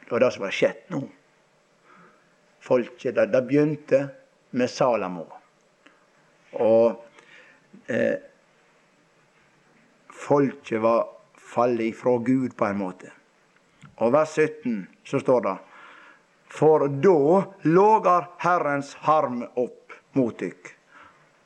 [0.05, 1.03] Det var det som hadde skjedd nå.
[2.59, 3.99] Folket, det, begynte
[4.57, 5.25] med Salamo.
[6.59, 6.97] Og
[7.87, 8.17] eh,
[10.09, 11.05] folket var
[11.49, 13.11] falle ifra Gud, på en måte.
[13.99, 15.55] Og vers 17 så står det
[16.49, 20.73] For da lågar Herrens harm opp mot dykk,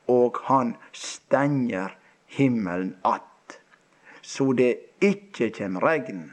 [0.06, 3.58] og han stenger himmelen att,
[4.20, 6.24] så det ikkje kjem regn,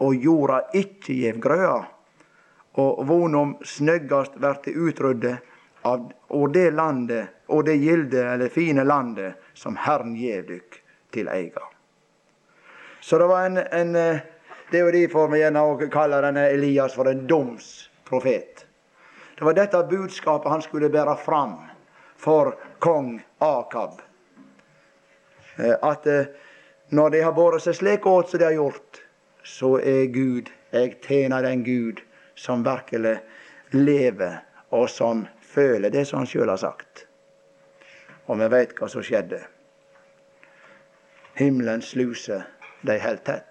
[0.00, 1.78] og jorda ikkje gjev grøa,
[2.80, 5.38] og vonom snøggast vert det utrydde
[5.82, 10.80] av og det landet, og det gilde eller fine landet som Herren gjev dykk
[11.12, 11.64] til eiga.
[13.00, 14.20] Så det var en, en eh,
[14.70, 18.66] Det er jo derfor vi gjerne kaller denne Elias for en domsprofet.
[19.34, 21.56] Det var dette budskapet han skulle bære fram
[22.20, 24.00] for kong Akab.
[25.56, 26.24] Eh, at eh,
[26.88, 29.02] når de har båret seg slik åt som de har gjort,
[29.44, 31.98] så er Gud Jeg tjener den Gud
[32.38, 33.16] som virkelig
[33.74, 34.36] lever,
[34.70, 37.06] og som føler det som han sjøl har sagt.
[38.30, 39.40] Og vi veit hva som skjedde.
[41.34, 42.44] Himmelens sluse
[42.86, 43.49] de holdt tett.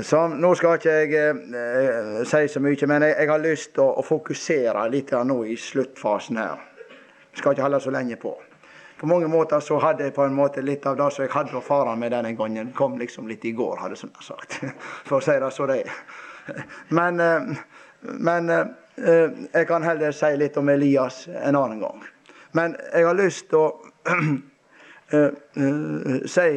[0.00, 1.16] Så Nå skal ikke jeg
[1.52, 5.42] eh, si så mye, men jeg, jeg har lyst til å, å, fokusere litt nå
[5.44, 6.62] i sluttfasen her.
[7.32, 8.32] Jeg skal ikke holde så lenge på.
[9.02, 11.58] På mange måter så hadde jeg på en måte litt av det som jeg hadde
[11.58, 12.72] å fare med denne gangen.
[12.76, 14.62] Kom liksom litt i går, hadde jeg sagt.
[15.08, 16.00] For å si det så det er.
[16.96, 17.52] Men, eh,
[18.16, 22.00] men eh, jeg kan heller si litt om Elias en annen gang.
[22.56, 23.68] Men jeg har lyst til å
[25.12, 26.48] uh, si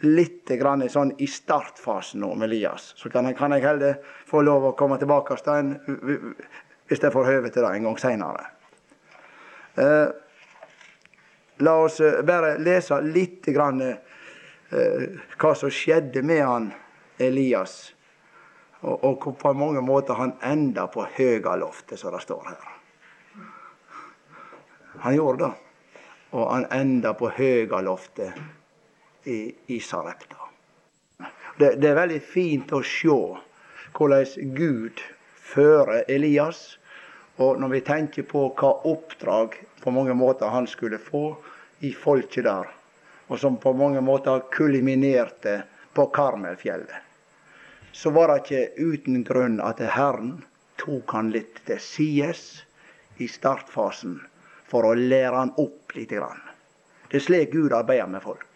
[0.00, 2.92] litt grann sånn i startfasen nå med Elias.
[2.96, 5.74] Så kan jeg, kan jeg heller få lov å komme tilbake til
[6.88, 8.46] hvis jeg får høve til det en gang seinere.
[9.78, 10.08] Eh,
[11.66, 15.06] la oss eh, bare lese litt grann, eh,
[15.36, 16.70] hva som skjedde med han
[17.18, 17.76] Elias.
[18.80, 22.68] Og, og på mange måter han enda på Høgaloftet, som det står her.
[25.02, 25.52] Han gjorde det.
[26.38, 28.38] Og han enda på Høgaloftet
[29.28, 30.36] i, i Sarepta.
[31.58, 33.14] Det, det, er veldig fint å se
[33.98, 35.02] hvordan Gud
[35.52, 36.78] fører Elias.
[37.38, 41.36] Og når vi tenker på hva oppdrag på mange måter han skulle få
[41.86, 42.70] i folket der,
[43.28, 45.60] og som på mange måter kuliminerte
[45.94, 47.04] på Karmelfjellet,
[47.92, 50.40] så var det ikke uten grunn at Herren
[50.78, 52.42] tok han litt til sides
[53.18, 54.18] i startfasen
[54.70, 56.14] for å lære han opp litt.
[57.08, 58.47] Det er slik Gud arbeider med folk.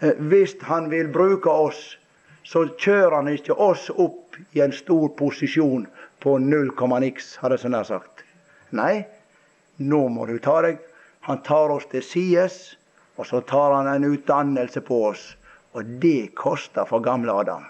[0.00, 1.96] Eh, hvis han vil bruke oss,
[2.44, 5.86] så kjører han ikke oss opp i en stor posisjon
[6.20, 8.24] på null komma niks, hadde jeg nær sagt.
[8.76, 9.06] Nei,
[9.78, 10.78] nå må du ta deg
[11.26, 12.76] Han tar oss til sides,
[13.18, 15.24] og så tar han en utdannelse på oss.
[15.74, 17.64] Og det koster for gamle Adam.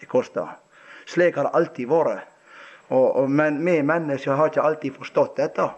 [0.00, 0.56] Det koster.
[1.06, 2.26] Slik har det alltid vært.
[2.88, 5.68] Og, og, men vi mennesker har ikke alltid forstått dette.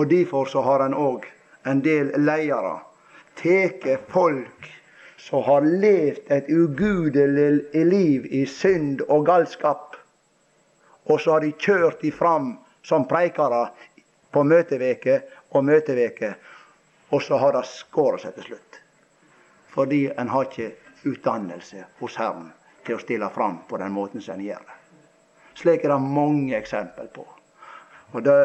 [0.00, 1.28] Og derfor så har en òg
[1.68, 2.78] en del ledere
[3.44, 4.70] tatt folk
[5.24, 9.96] som har levd et ugudelig liv i synd og galskap,
[11.04, 12.54] og så har de kjørt de fram
[12.84, 13.66] som preikere
[14.32, 15.20] på møteveke
[15.56, 16.34] og møteveke,
[17.08, 18.80] og så har det skåret seg til slutt.
[19.74, 20.72] Fordi en har ikke
[21.08, 22.50] utdannelse hos Herren
[22.84, 24.78] til å stille fram på den måten som en gjør det.
[25.54, 27.24] Slik er det mange eksempel på.
[28.20, 28.36] Det,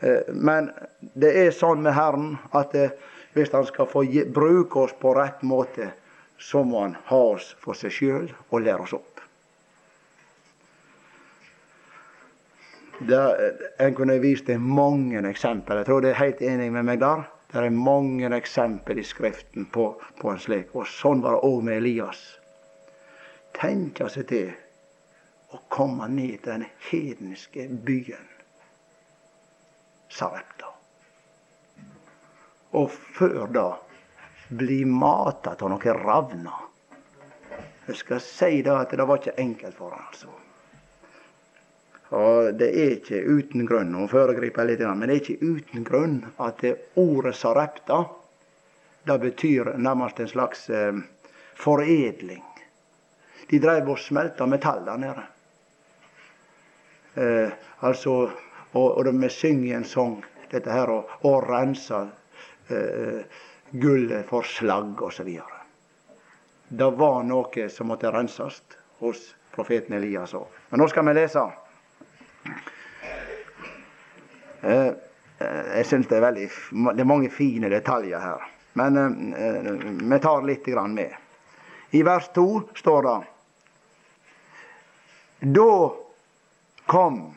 [0.00, 0.70] eh, men
[1.14, 5.12] det er sånn med Herren at det, eh, hvis han skal få bruke oss på
[5.14, 5.90] rett måte,
[6.38, 9.20] så må han ha oss for seg sjøl og lære oss opp.
[12.96, 15.82] En kunne vist til mange eksempel.
[15.82, 17.26] Jeg tror det er helt enig med meg der.
[17.52, 20.72] Det er mange eksempel i Skriften på, på en slik.
[20.72, 22.22] Og sånn var det òg med Elias.
[23.56, 24.48] Tenk seg til
[25.52, 28.32] å komme ned til den hedenske byen
[30.08, 30.75] Sarepta
[32.76, 33.68] og før da
[34.48, 36.64] bli mata av noen ravner.
[37.86, 40.34] Jeg skal si da at det var ikke enkelt for han, altså.
[42.16, 45.86] Og det er ikke uten grunn, nå foregriper jeg litt, men det er ikke uten
[45.86, 48.04] grunn at det ordet sarepta
[49.06, 50.94] det betyr nærmest en slags eh,
[51.54, 52.44] foredling.
[53.50, 55.26] De drev og smelta metall der nede.
[57.14, 57.52] Eh,
[57.86, 58.16] altså,
[58.72, 60.16] og, og de synger en sang,
[60.50, 62.10] dette her, og, og renser
[63.70, 65.28] gullet for slagg osv.
[66.68, 68.62] Det var noe som måtte renses
[68.98, 70.46] hos profeten Elias òg.
[70.70, 71.44] Men nå skal vi lese.
[74.62, 74.90] Eh,
[75.38, 76.48] eh jeg syns det er veldig
[76.96, 78.46] Det er mange fine detaljer her.
[78.72, 78.96] Men
[79.32, 79.72] eh,
[80.10, 81.14] vi tar litt med.
[81.90, 83.20] I vers 2 står det
[85.40, 85.92] Da
[86.86, 87.34] kom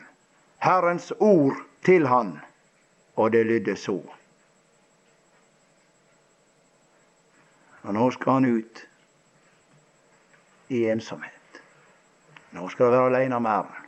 [0.58, 2.40] Herrens ord til han,
[3.14, 4.00] og det lydde så.
[7.84, 8.82] Og nå skal han ut
[10.70, 11.60] i ensomhet.
[12.54, 13.86] Nå skal han være alene Herren.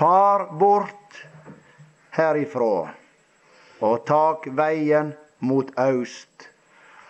[0.00, 1.20] Far bort
[2.16, 2.90] herifra
[3.84, 5.12] og tak veien
[5.44, 6.48] mot aust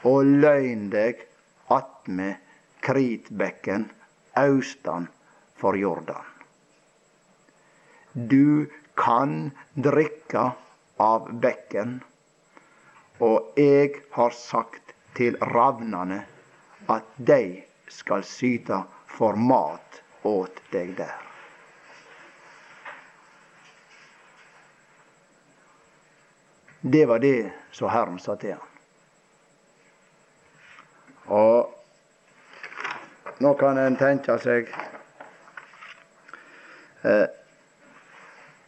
[0.07, 1.23] og løgn deg
[1.71, 2.37] attmed
[2.81, 3.89] Kritbekken
[4.41, 5.09] austan
[5.61, 6.25] for Jordan.
[8.15, 8.67] Du
[8.99, 10.51] kan drikke
[11.01, 12.01] av bekken,
[13.21, 16.23] og eg har sagt til ravnane
[16.91, 21.19] at de skal syte for mat åt deg der.
[26.81, 28.69] Det var det som Herren sa til han.
[31.31, 31.75] Og
[33.39, 34.73] nå kan en tenke seg
[37.05, 37.29] eh,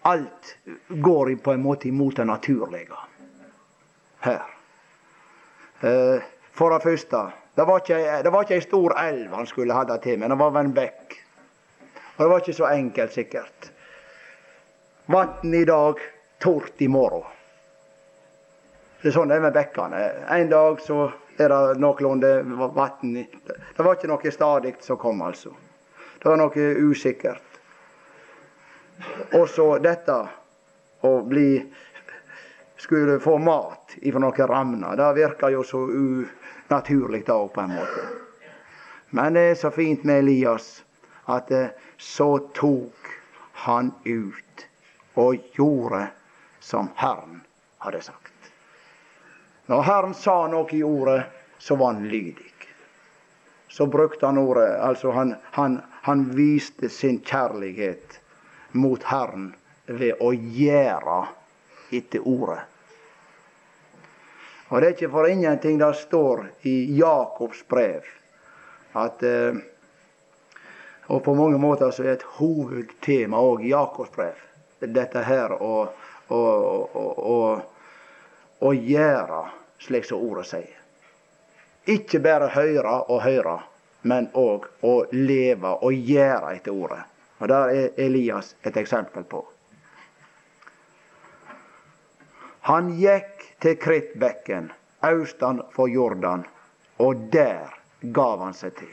[0.02, 0.56] Alt
[0.88, 3.00] går på en måte imot det naturlige
[4.24, 4.42] her.
[5.80, 7.22] Eh, for det første,
[7.56, 10.74] det var ikke, ei stor elv han skulle ha det til, men det var en
[10.76, 11.18] bekk.
[12.16, 13.70] Og det var ikke så enkelt, sikkert.
[15.12, 16.00] Vann i dag,
[16.40, 17.24] tort i morgen.
[19.02, 20.00] Det er sånn det er med bekkene.
[20.30, 21.08] En dag så
[21.40, 22.32] er det noenlunde
[22.76, 25.50] vann Det var ikke noe stadig som kom, altså.
[26.22, 27.58] Det var noe usikkert.
[29.34, 30.18] Og så dette
[31.02, 31.48] å bli
[32.82, 34.96] skulle få mat ifra noen ramner.
[34.96, 35.80] Det virker jo så
[36.68, 38.06] unaturlig da på en måte.
[39.10, 40.82] Men det er så fint med Elias
[41.24, 43.10] at eh, så tok
[43.52, 44.66] han ut
[45.14, 46.06] og gjorde
[46.60, 47.42] som Herren
[47.78, 48.50] hadde sagt.
[49.66, 51.22] Når Herren sa noe i ordet,
[51.58, 52.48] så var han lydig.
[53.68, 58.18] Så brukte han ordet Altså, han, han, han viste sin kjærlighet
[58.72, 59.52] mot Herren
[59.86, 61.22] ved å gjøre
[61.92, 62.60] etter ordet.
[64.72, 68.08] Og det er ikke for ingenting det står i Jakobs brev
[68.96, 69.60] at eh,
[71.12, 74.38] Og på mange måter så er et hovedtema òg i Jakobs brev
[74.80, 75.74] dette her å,
[76.32, 77.38] å, å,
[78.58, 79.42] å gjøre
[79.82, 80.78] slik som ordet sier.
[81.92, 83.58] Ikke bare høre og høre,
[84.08, 87.02] men òg å leve og gjøre etter ordet.
[87.42, 89.44] Og Der er Elias et eksempel på.
[92.62, 94.68] Han gikk til Krittbekken,
[95.02, 96.44] austan for Jordan,
[97.02, 97.72] og der
[98.14, 98.92] gav han seg til.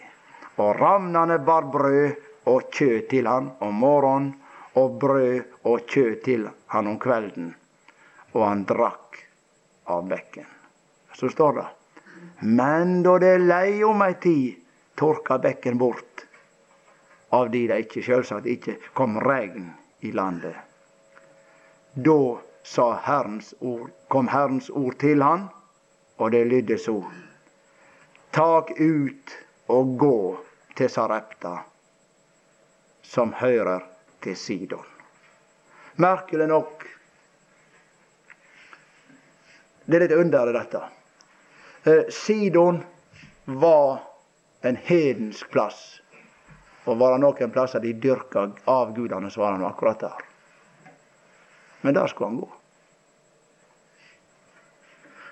[0.58, 4.32] Og ramnene bar brød og kjøtt til han om morgenen,
[4.74, 7.54] og brød og kjøtt til han om kvelden.
[8.34, 9.22] Og han drakk
[9.86, 10.50] av bekken.
[11.14, 11.68] Så står det.
[12.42, 14.58] Men da det lei om ei tid,
[14.98, 16.26] tørka bekken bort,
[17.38, 19.70] av de det ikke sjølsagt ikke kom regn
[20.02, 20.58] i landet.
[21.94, 22.22] Da
[23.04, 25.48] Herrens ord, kom Herrens ord til han,
[26.18, 27.04] og det lydde så.
[28.32, 29.36] Tak ut
[29.68, 30.38] og gå
[30.78, 31.58] til Sarepta,
[33.02, 33.80] som hører
[34.22, 34.86] til Sidon.
[35.96, 36.86] Merkelig nok
[39.90, 40.80] Det er litt underlig, dette.
[41.90, 42.84] Eh, Sidon
[43.46, 44.04] var
[44.62, 46.02] en hedensk plass.
[46.86, 50.29] Og var det noen plasser de dyrka avgudene, så var han akkurat der.
[51.82, 52.50] Men der skulle han gå.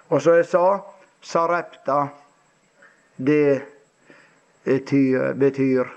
[0.08, 0.80] Og som jeg sa,
[1.22, 2.08] Sarepta
[3.18, 3.62] det
[4.64, 5.90] betyr, betyr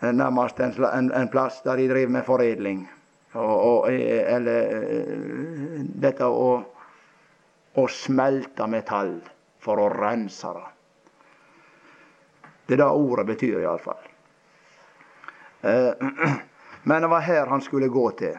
[0.00, 2.90] nærmest en, en, en, plass der de driver med foredling.
[3.32, 6.50] Og, og, eller eh, dette å,
[7.74, 9.18] å smelte metall
[9.62, 10.66] for å rense det.
[12.66, 14.08] Det er det ordet betyr, iallfall.
[15.62, 15.92] Eh,
[16.88, 18.38] men det var her han skulle gå til.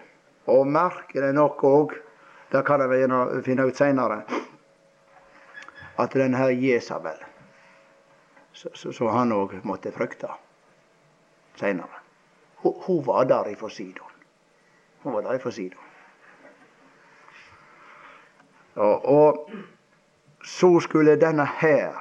[0.52, 1.98] Og merkelig nok òg,
[2.52, 4.22] det kan jeg finne ut seinere,
[6.02, 7.20] at denne Jesabel
[8.54, 10.30] så han òg måtte frykte
[11.60, 12.02] seinere.
[12.62, 14.12] Hun var der ifra Sidon.
[15.02, 15.88] Hun var der ifra Sidon.
[18.76, 19.52] Og, og
[20.44, 21.98] så skulle denne her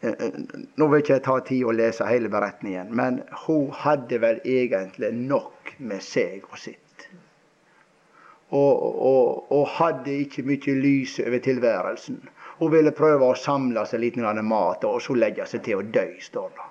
[0.00, 0.38] eh, eh,
[0.76, 5.12] Nå vil ikke jeg ta tid å lese hele beretningen, men hun hadde vel egentlig
[5.12, 6.83] nok med seg og sitt.
[8.54, 12.20] Og, og, og hadde ikke mye lys over tilværelsen.
[12.60, 16.04] Hun ville prøve å samle seg litt mat, og så legge seg til å dø,
[16.22, 16.68] står det.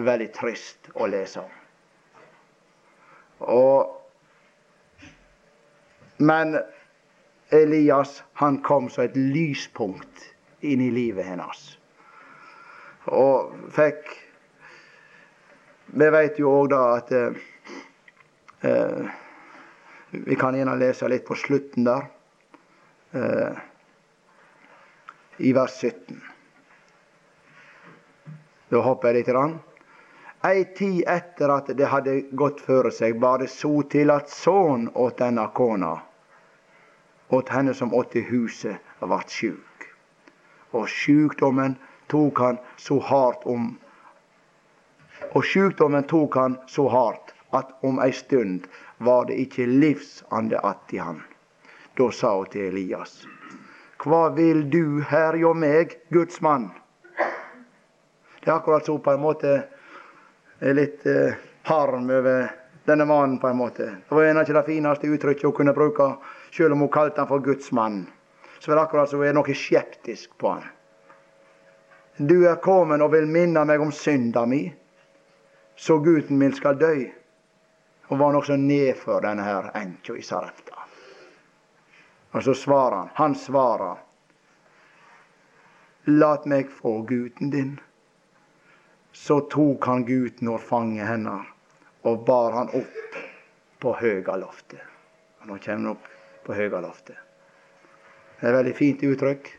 [0.00, 1.58] Veldig trist å lese om.
[3.52, 3.90] Og,
[6.18, 6.56] men
[7.52, 10.30] Elias han kom som et lyspunkt
[10.64, 11.62] inn i livet hennes.
[13.12, 14.18] Og fikk
[15.92, 17.34] Vi vet jo òg da at eh,
[18.64, 19.10] eh,
[20.14, 22.02] Vi kan gjerne lese litt på slutten der.
[23.16, 23.60] Eh,
[25.36, 26.20] i vers 17.
[28.68, 29.30] Da hopper jeg litt.
[29.32, 29.54] Rann.
[30.44, 34.90] Ei tid etter at det hadde gått føre seg, bar det så til at sønnen
[35.00, 35.94] åt denne kona,
[37.32, 39.86] åt henne som åt i huset, vart sjuk.
[40.76, 41.78] Og sjukdommen
[42.12, 43.78] tok han så hardt om
[45.32, 48.66] Og sjukdommen tok han så hardt at om ei stund
[49.04, 51.22] var det ikke livsande att i han.
[51.96, 53.22] Da sa hun til Elias
[54.02, 56.70] hva vil du her hjå meg, Guds mann?
[58.42, 59.52] Det er akkurat så på en måte
[60.74, 61.38] litt eh,
[61.68, 62.48] harm over
[62.88, 63.86] denne mannen, på en måte.
[64.08, 66.08] Det var en av det fineste uttrykket hun kunne bruke,
[66.50, 68.02] selv om hun kalte han for Guds mann.
[68.58, 70.66] Så er det akkurat som hun er noe skeptisk på han.
[72.18, 74.64] Du er kommet og vil minne meg om synda mi,
[75.78, 76.96] så gutten min skal dø.
[78.08, 80.82] Hun var nokså nedfor denne her enkja i Sarepta.
[82.32, 83.10] Og så svarer han.
[83.14, 83.96] Han svarer.
[86.04, 87.76] Lat meg få gutten din.
[89.12, 91.52] Så tok han gutten og fanget hennes
[92.02, 93.18] og bar han opp
[93.78, 94.80] på høgaloftet.
[95.40, 96.08] Og nå kommer han opp
[96.46, 97.16] på høgaloftet.
[98.40, 99.50] Det er et veldig fint uttrykk.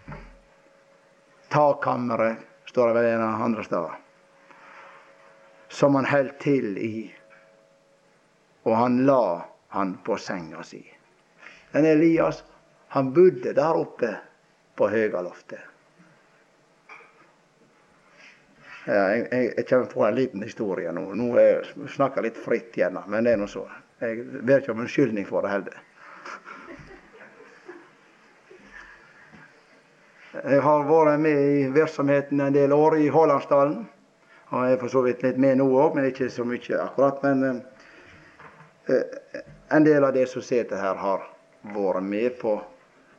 [1.53, 3.99] Takkammeret står det vel en av andre steder.
[5.71, 6.95] Som han holdt til i.
[8.63, 10.83] Og han la han på senga si.
[11.71, 12.43] Den Elias
[12.93, 14.09] Han bodde der oppe
[14.77, 15.59] på Høgaloftet.
[18.85, 21.07] Ja, jeg, jeg, kommer på en liten historie nå.
[21.17, 23.63] Nå jeg snakker litt fritt igjen, men det er nå så.
[24.03, 25.81] Jeg ber ikke om unnskyldning for det heller.
[30.43, 33.83] Jeg har vært med i virksomheten en del år i Hålandsdalen.
[34.53, 37.23] Og jeg er for så vidt litt med nå òg, men ikke så mye akkurat.
[37.25, 37.72] Men eh,
[39.69, 41.27] en del av det som sitter her, har
[41.73, 42.57] vært med på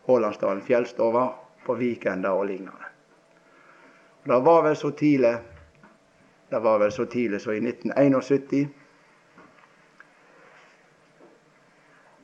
[0.05, 1.29] Hålandsdalen fjellstova,
[1.65, 2.91] på Vikenda og lignende.
[4.25, 5.37] Det var vel så tidlig
[6.49, 8.69] Det var vel så tidlig som i 1971.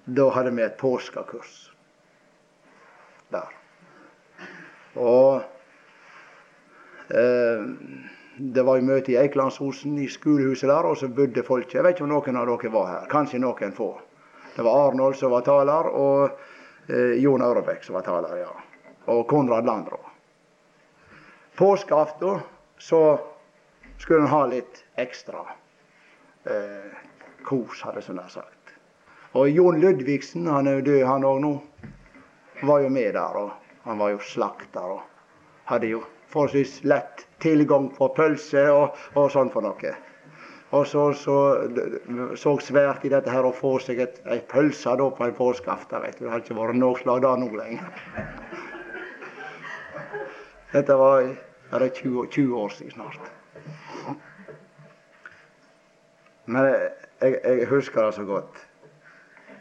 [0.05, 1.55] Da hadde vi et påskekurs
[3.32, 3.49] der.
[4.95, 5.43] Og
[7.11, 7.64] eh,
[8.41, 11.97] det var jo møte i Eikelandsosen, i skolehuset der, og så bodde folk Jeg vet
[11.97, 13.09] ikke om noen av dere var her.
[13.11, 13.91] Kanskje noen få.
[14.55, 16.41] Det var Arnold som var taler, og
[16.88, 18.51] eh, Jon Aurebekk som var taler, ja.
[19.12, 20.01] Og Konrad Landrå.
[21.57, 22.41] Påskeaften
[22.78, 23.03] så
[23.99, 25.45] skulle en ha litt ekstra
[26.49, 26.93] eh,
[27.45, 28.76] kos, hadde jeg nær sagt.
[29.36, 31.53] Og Jon Ludvigsen, han er jo død han òg nå,
[32.62, 33.36] var jo med der.
[33.36, 33.51] og
[33.84, 35.01] han var jo slakter og
[35.70, 39.94] hadde jo forholdsvis lett tilgang på pølse og, og sånn for noe.
[40.70, 41.36] Og så så,
[42.38, 46.06] så svært i dette her å få seg et, ei pølse da på en påskeaften.
[46.18, 47.90] Det har ikke vært noe slag da nå lenger.
[50.70, 53.30] Dette var det 20, 20 år siden snart.
[56.46, 58.66] Men jeg, jeg husker det så godt.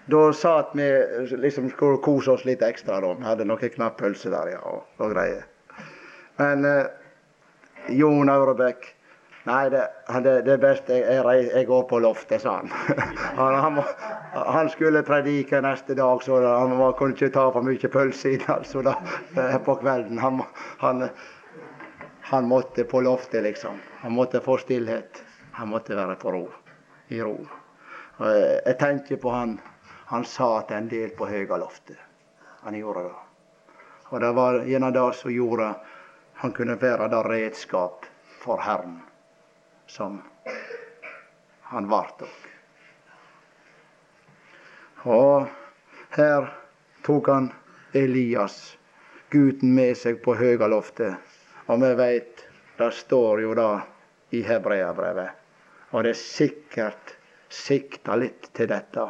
[0.10, 0.86] Da satt vi
[1.38, 3.02] liksom skulle kose oss litt ekstra.
[3.02, 3.14] da.
[3.18, 5.46] Vi hadde noen knapp pølse der ja, og, og greier.
[6.40, 6.86] Men eh,
[8.00, 8.96] Jon Aurebekk
[9.48, 9.86] Nei, det,
[10.24, 12.68] det, det er best jeg, jeg, går på loftet, sa han.
[13.40, 13.80] han, han,
[14.36, 18.44] han, skulle predike neste dag, så han må, kunne ikke ta for mye pølse inn
[18.52, 18.98] altså, da,
[19.40, 20.20] eh, på kvelden.
[20.22, 20.44] Han,
[20.84, 23.80] han, måtte på loftet, liksom.
[24.04, 25.24] Han måtte få stillhet.
[25.58, 26.44] Han måtte være på ro.
[27.10, 27.38] I ro.
[28.20, 29.58] Og jeg, tenker på han
[30.12, 31.98] han satt en del på Høgaloftet.
[32.66, 33.18] Han gjorde det.
[34.10, 35.74] Og det var gjennom det som gjorde
[36.40, 38.06] han kunne være det redskap
[38.40, 39.00] for Herren
[39.90, 40.22] som
[41.72, 42.46] han vart òg.
[45.10, 45.48] Og
[46.16, 46.48] her
[47.04, 47.52] tok han
[47.96, 48.78] Elias,
[49.32, 51.36] gutten, med seg på Høgaloftet.
[51.68, 52.46] Og vi veit,
[52.80, 53.70] det står jo da
[54.36, 55.36] i Hebreabrevet.
[55.92, 57.16] Og det er sikkert
[57.50, 59.08] sikta litt til dette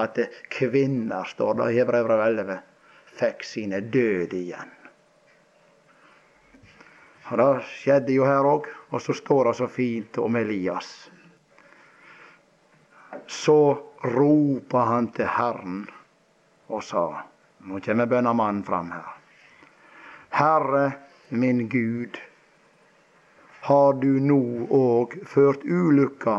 [0.00, 0.18] at
[0.48, 2.60] kvinner, står det i hebreabrevet 11,
[3.20, 4.79] fikk sine død igjen.
[7.30, 11.10] Og Det skjedde jo her òg, og så står det så fint om Elias.
[13.26, 15.84] Så ropa han til Herren
[16.68, 17.04] og sa
[17.60, 19.08] Nå kommer bønnemannen fram her.
[20.32, 20.84] Herre
[21.28, 22.16] min Gud,
[23.60, 24.40] har du nå
[24.72, 26.38] òg ført ulykka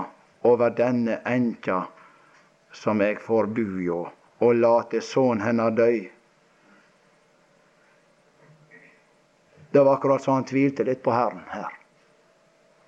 [0.49, 1.83] over denne enka
[2.73, 3.99] som eg får bu hjå,
[4.41, 6.09] og late sønnen hennes døy.
[9.71, 11.71] Det var akkurat så han tvilte litt på Herren her.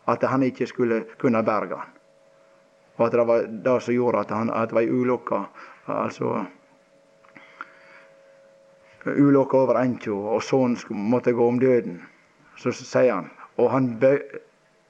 [0.06, 1.94] At han ikke skulle kunne berge han.
[2.98, 5.40] Og at det var det som gjorde at, han, at det var ei ulykke.
[5.88, 6.46] Altså
[9.06, 12.02] ulykke over enka, og sønnen måtte gå om døden.
[12.56, 13.88] Så sier han Og han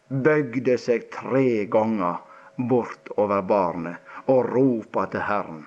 [0.10, 2.22] bøgde seg tre ganger
[2.70, 5.66] bort over barnet og ropa til Herren.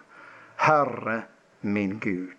[0.57, 1.23] Herre
[1.61, 2.33] min Gud,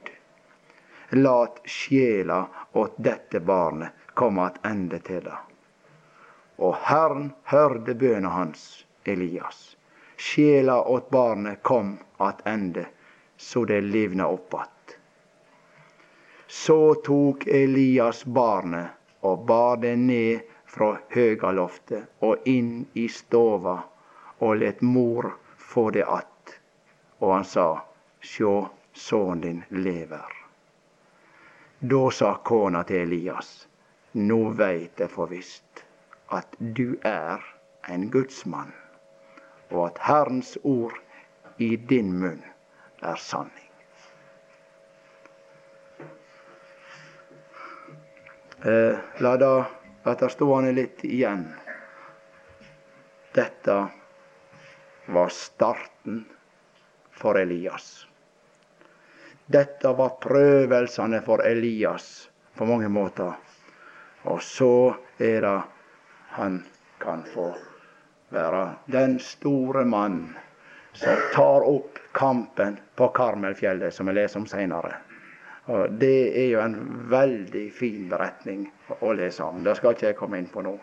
[1.10, 5.38] lat sjela åt dette barnet komme attende til det.
[6.58, 9.78] Og Herren hørte bøna hans, Elias.
[10.18, 12.86] Sjela åt barnet kom attende,
[13.38, 14.98] så det livna opp att.
[16.48, 18.88] Så tok Elias barnet
[19.22, 23.78] og bar det ned fra høgaloftet og inn i stova
[24.40, 26.60] og let mor få det att.
[27.20, 27.70] Og han sa,
[28.22, 30.37] sjå, sønnen din lever.
[31.80, 33.68] Da sa kona til Elias,
[34.18, 35.84] nå veit jeg for visst
[36.34, 37.44] at du er
[37.94, 38.72] en gudsmann,
[39.70, 40.98] og at Herrens ord
[41.62, 42.42] i din munn
[43.06, 43.70] er sanning.
[48.66, 49.54] Eh, la da
[50.02, 51.46] være stående litt igjen.
[53.38, 53.80] Dette
[55.14, 56.24] var starten
[57.14, 58.08] for Elias.
[59.48, 62.30] Dette var prøvelsene for Elias
[62.60, 63.32] på mange måter.
[64.28, 65.62] Og så er det
[66.36, 66.58] han
[67.00, 67.46] kan få
[68.36, 70.36] være den store mann
[70.92, 74.98] som tar opp kampen på Karmelfjellet, som vi leser om seinere.
[75.96, 76.76] Det er jo en
[77.12, 78.66] veldig fin beretning
[79.00, 79.62] å lese om.
[79.64, 80.74] Det skal ikke jeg komme inn på nå.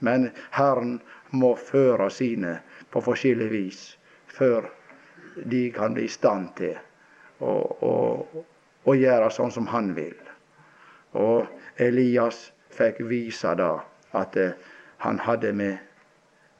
[0.00, 0.96] Men Herren
[1.36, 2.54] må føre sine
[2.88, 3.82] på forskjellig vis
[4.32, 4.70] før
[5.44, 6.80] de kan bli i stand til
[7.42, 7.92] å, å,
[8.84, 10.16] å gjøre sånn som han vil.
[11.18, 11.48] Og
[11.82, 13.74] Elias fikk vise da
[14.16, 14.54] at eh,
[15.04, 15.78] han hadde med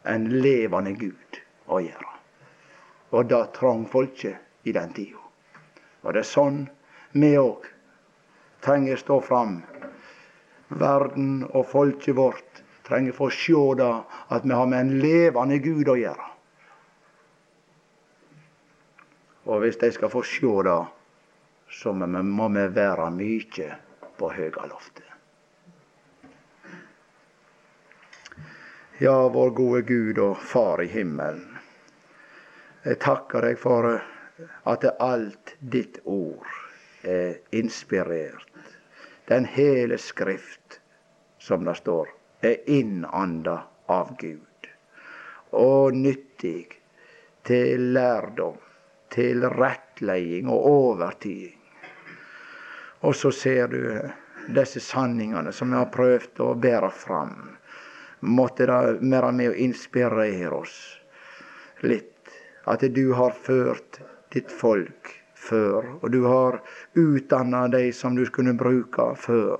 [0.09, 2.11] en levende Gud å gjøre.
[3.13, 5.21] Og det trong folket i den tida.
[6.03, 6.65] Og det er sånn
[7.13, 7.69] vi òg
[8.65, 9.61] trenger stå fram.
[10.73, 13.93] Verden og folket vårt trenger få sjå det
[14.35, 16.32] at vi har med en levende Gud å gjøre.
[19.45, 20.81] Og hvis de skal få sjå det,
[21.73, 23.71] så må vi være mykje
[24.19, 25.09] på høgaloftet.
[29.03, 31.57] Ja, vår gode Gud og Far i himmelen.
[32.85, 33.89] Jeg takker deg for
[34.71, 36.47] at alt ditt ord
[37.03, 38.47] er inspirert.
[39.27, 40.81] Den hele Skrift,
[41.39, 42.13] som det står,
[42.43, 43.57] er innanda
[43.91, 44.71] av Gud.
[45.51, 46.69] Og nyttig
[47.47, 48.59] til lærdom,
[49.13, 51.59] til rettleding og overtiding.
[53.03, 53.81] Og så ser du
[54.55, 57.35] disse sanningene som vi har prøvd å bære fram.
[58.23, 60.77] Måtte det være med å inspirere oss
[61.83, 62.09] litt.
[62.71, 63.99] At du har ført
[64.31, 66.61] ditt folk før, og du har
[66.95, 69.59] utdanna de som du skulle bruke før.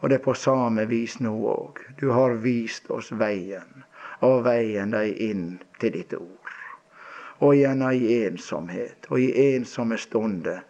[0.00, 1.82] Og det er på samme vis nå òg.
[1.98, 3.84] Du har vist oss veien,
[4.22, 5.46] og veien deg inn
[5.82, 6.61] til ditt ord.
[7.42, 10.62] Og gjerne i ensomhet og i ensomme stunder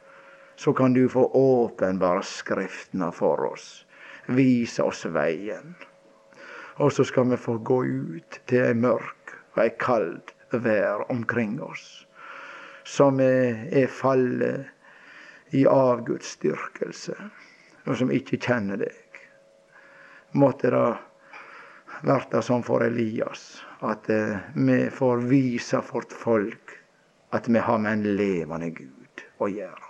[0.57, 3.85] så kan du få åpenbare Skriftene for oss.
[4.27, 5.75] Vise oss veien.
[6.81, 11.59] Og så skal vi få gå ut til ei mørk og ei kald vær omkring
[11.63, 12.07] oss.
[12.85, 14.67] Som er, fallet
[15.55, 17.17] i avgudsdyrkelse,
[17.87, 19.21] og som ikke kjenner deg.
[20.33, 20.87] Måtte det
[22.09, 26.77] verte som for Elias, at eh, vi får vise vårt folk
[27.33, 29.89] at vi har med en levende Gud å gjøre.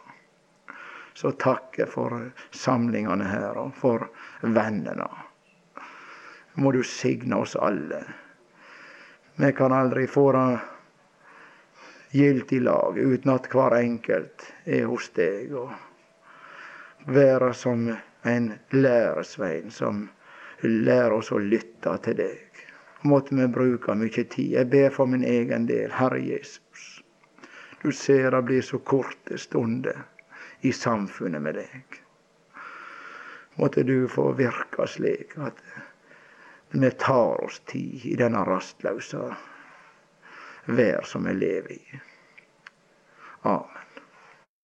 [1.15, 4.09] Så takk for samlingene her og for
[4.41, 5.09] vennene.
[6.55, 8.03] Må du signe oss alle.
[9.37, 10.47] Vi kan aldri få det
[12.13, 15.53] gildt i lag uten at hver enkelt er hos deg.
[15.57, 17.89] Og være som
[18.23, 20.07] en læresvein som
[20.63, 22.52] lærer oss å lytte til deg.
[23.03, 24.53] Måtte vi bruke mye tid.
[24.55, 27.03] Jeg ber for min egen del, Herre Jesus.
[27.83, 30.05] Du ser det blir så korte stunder
[30.61, 31.99] i samfunnet med deg.
[33.59, 35.59] Måtte du få virke slik at
[36.73, 39.27] vi tar oss tid i denne rastløse
[40.71, 42.01] vær som vi lever i.
[43.43, 43.82] Amen.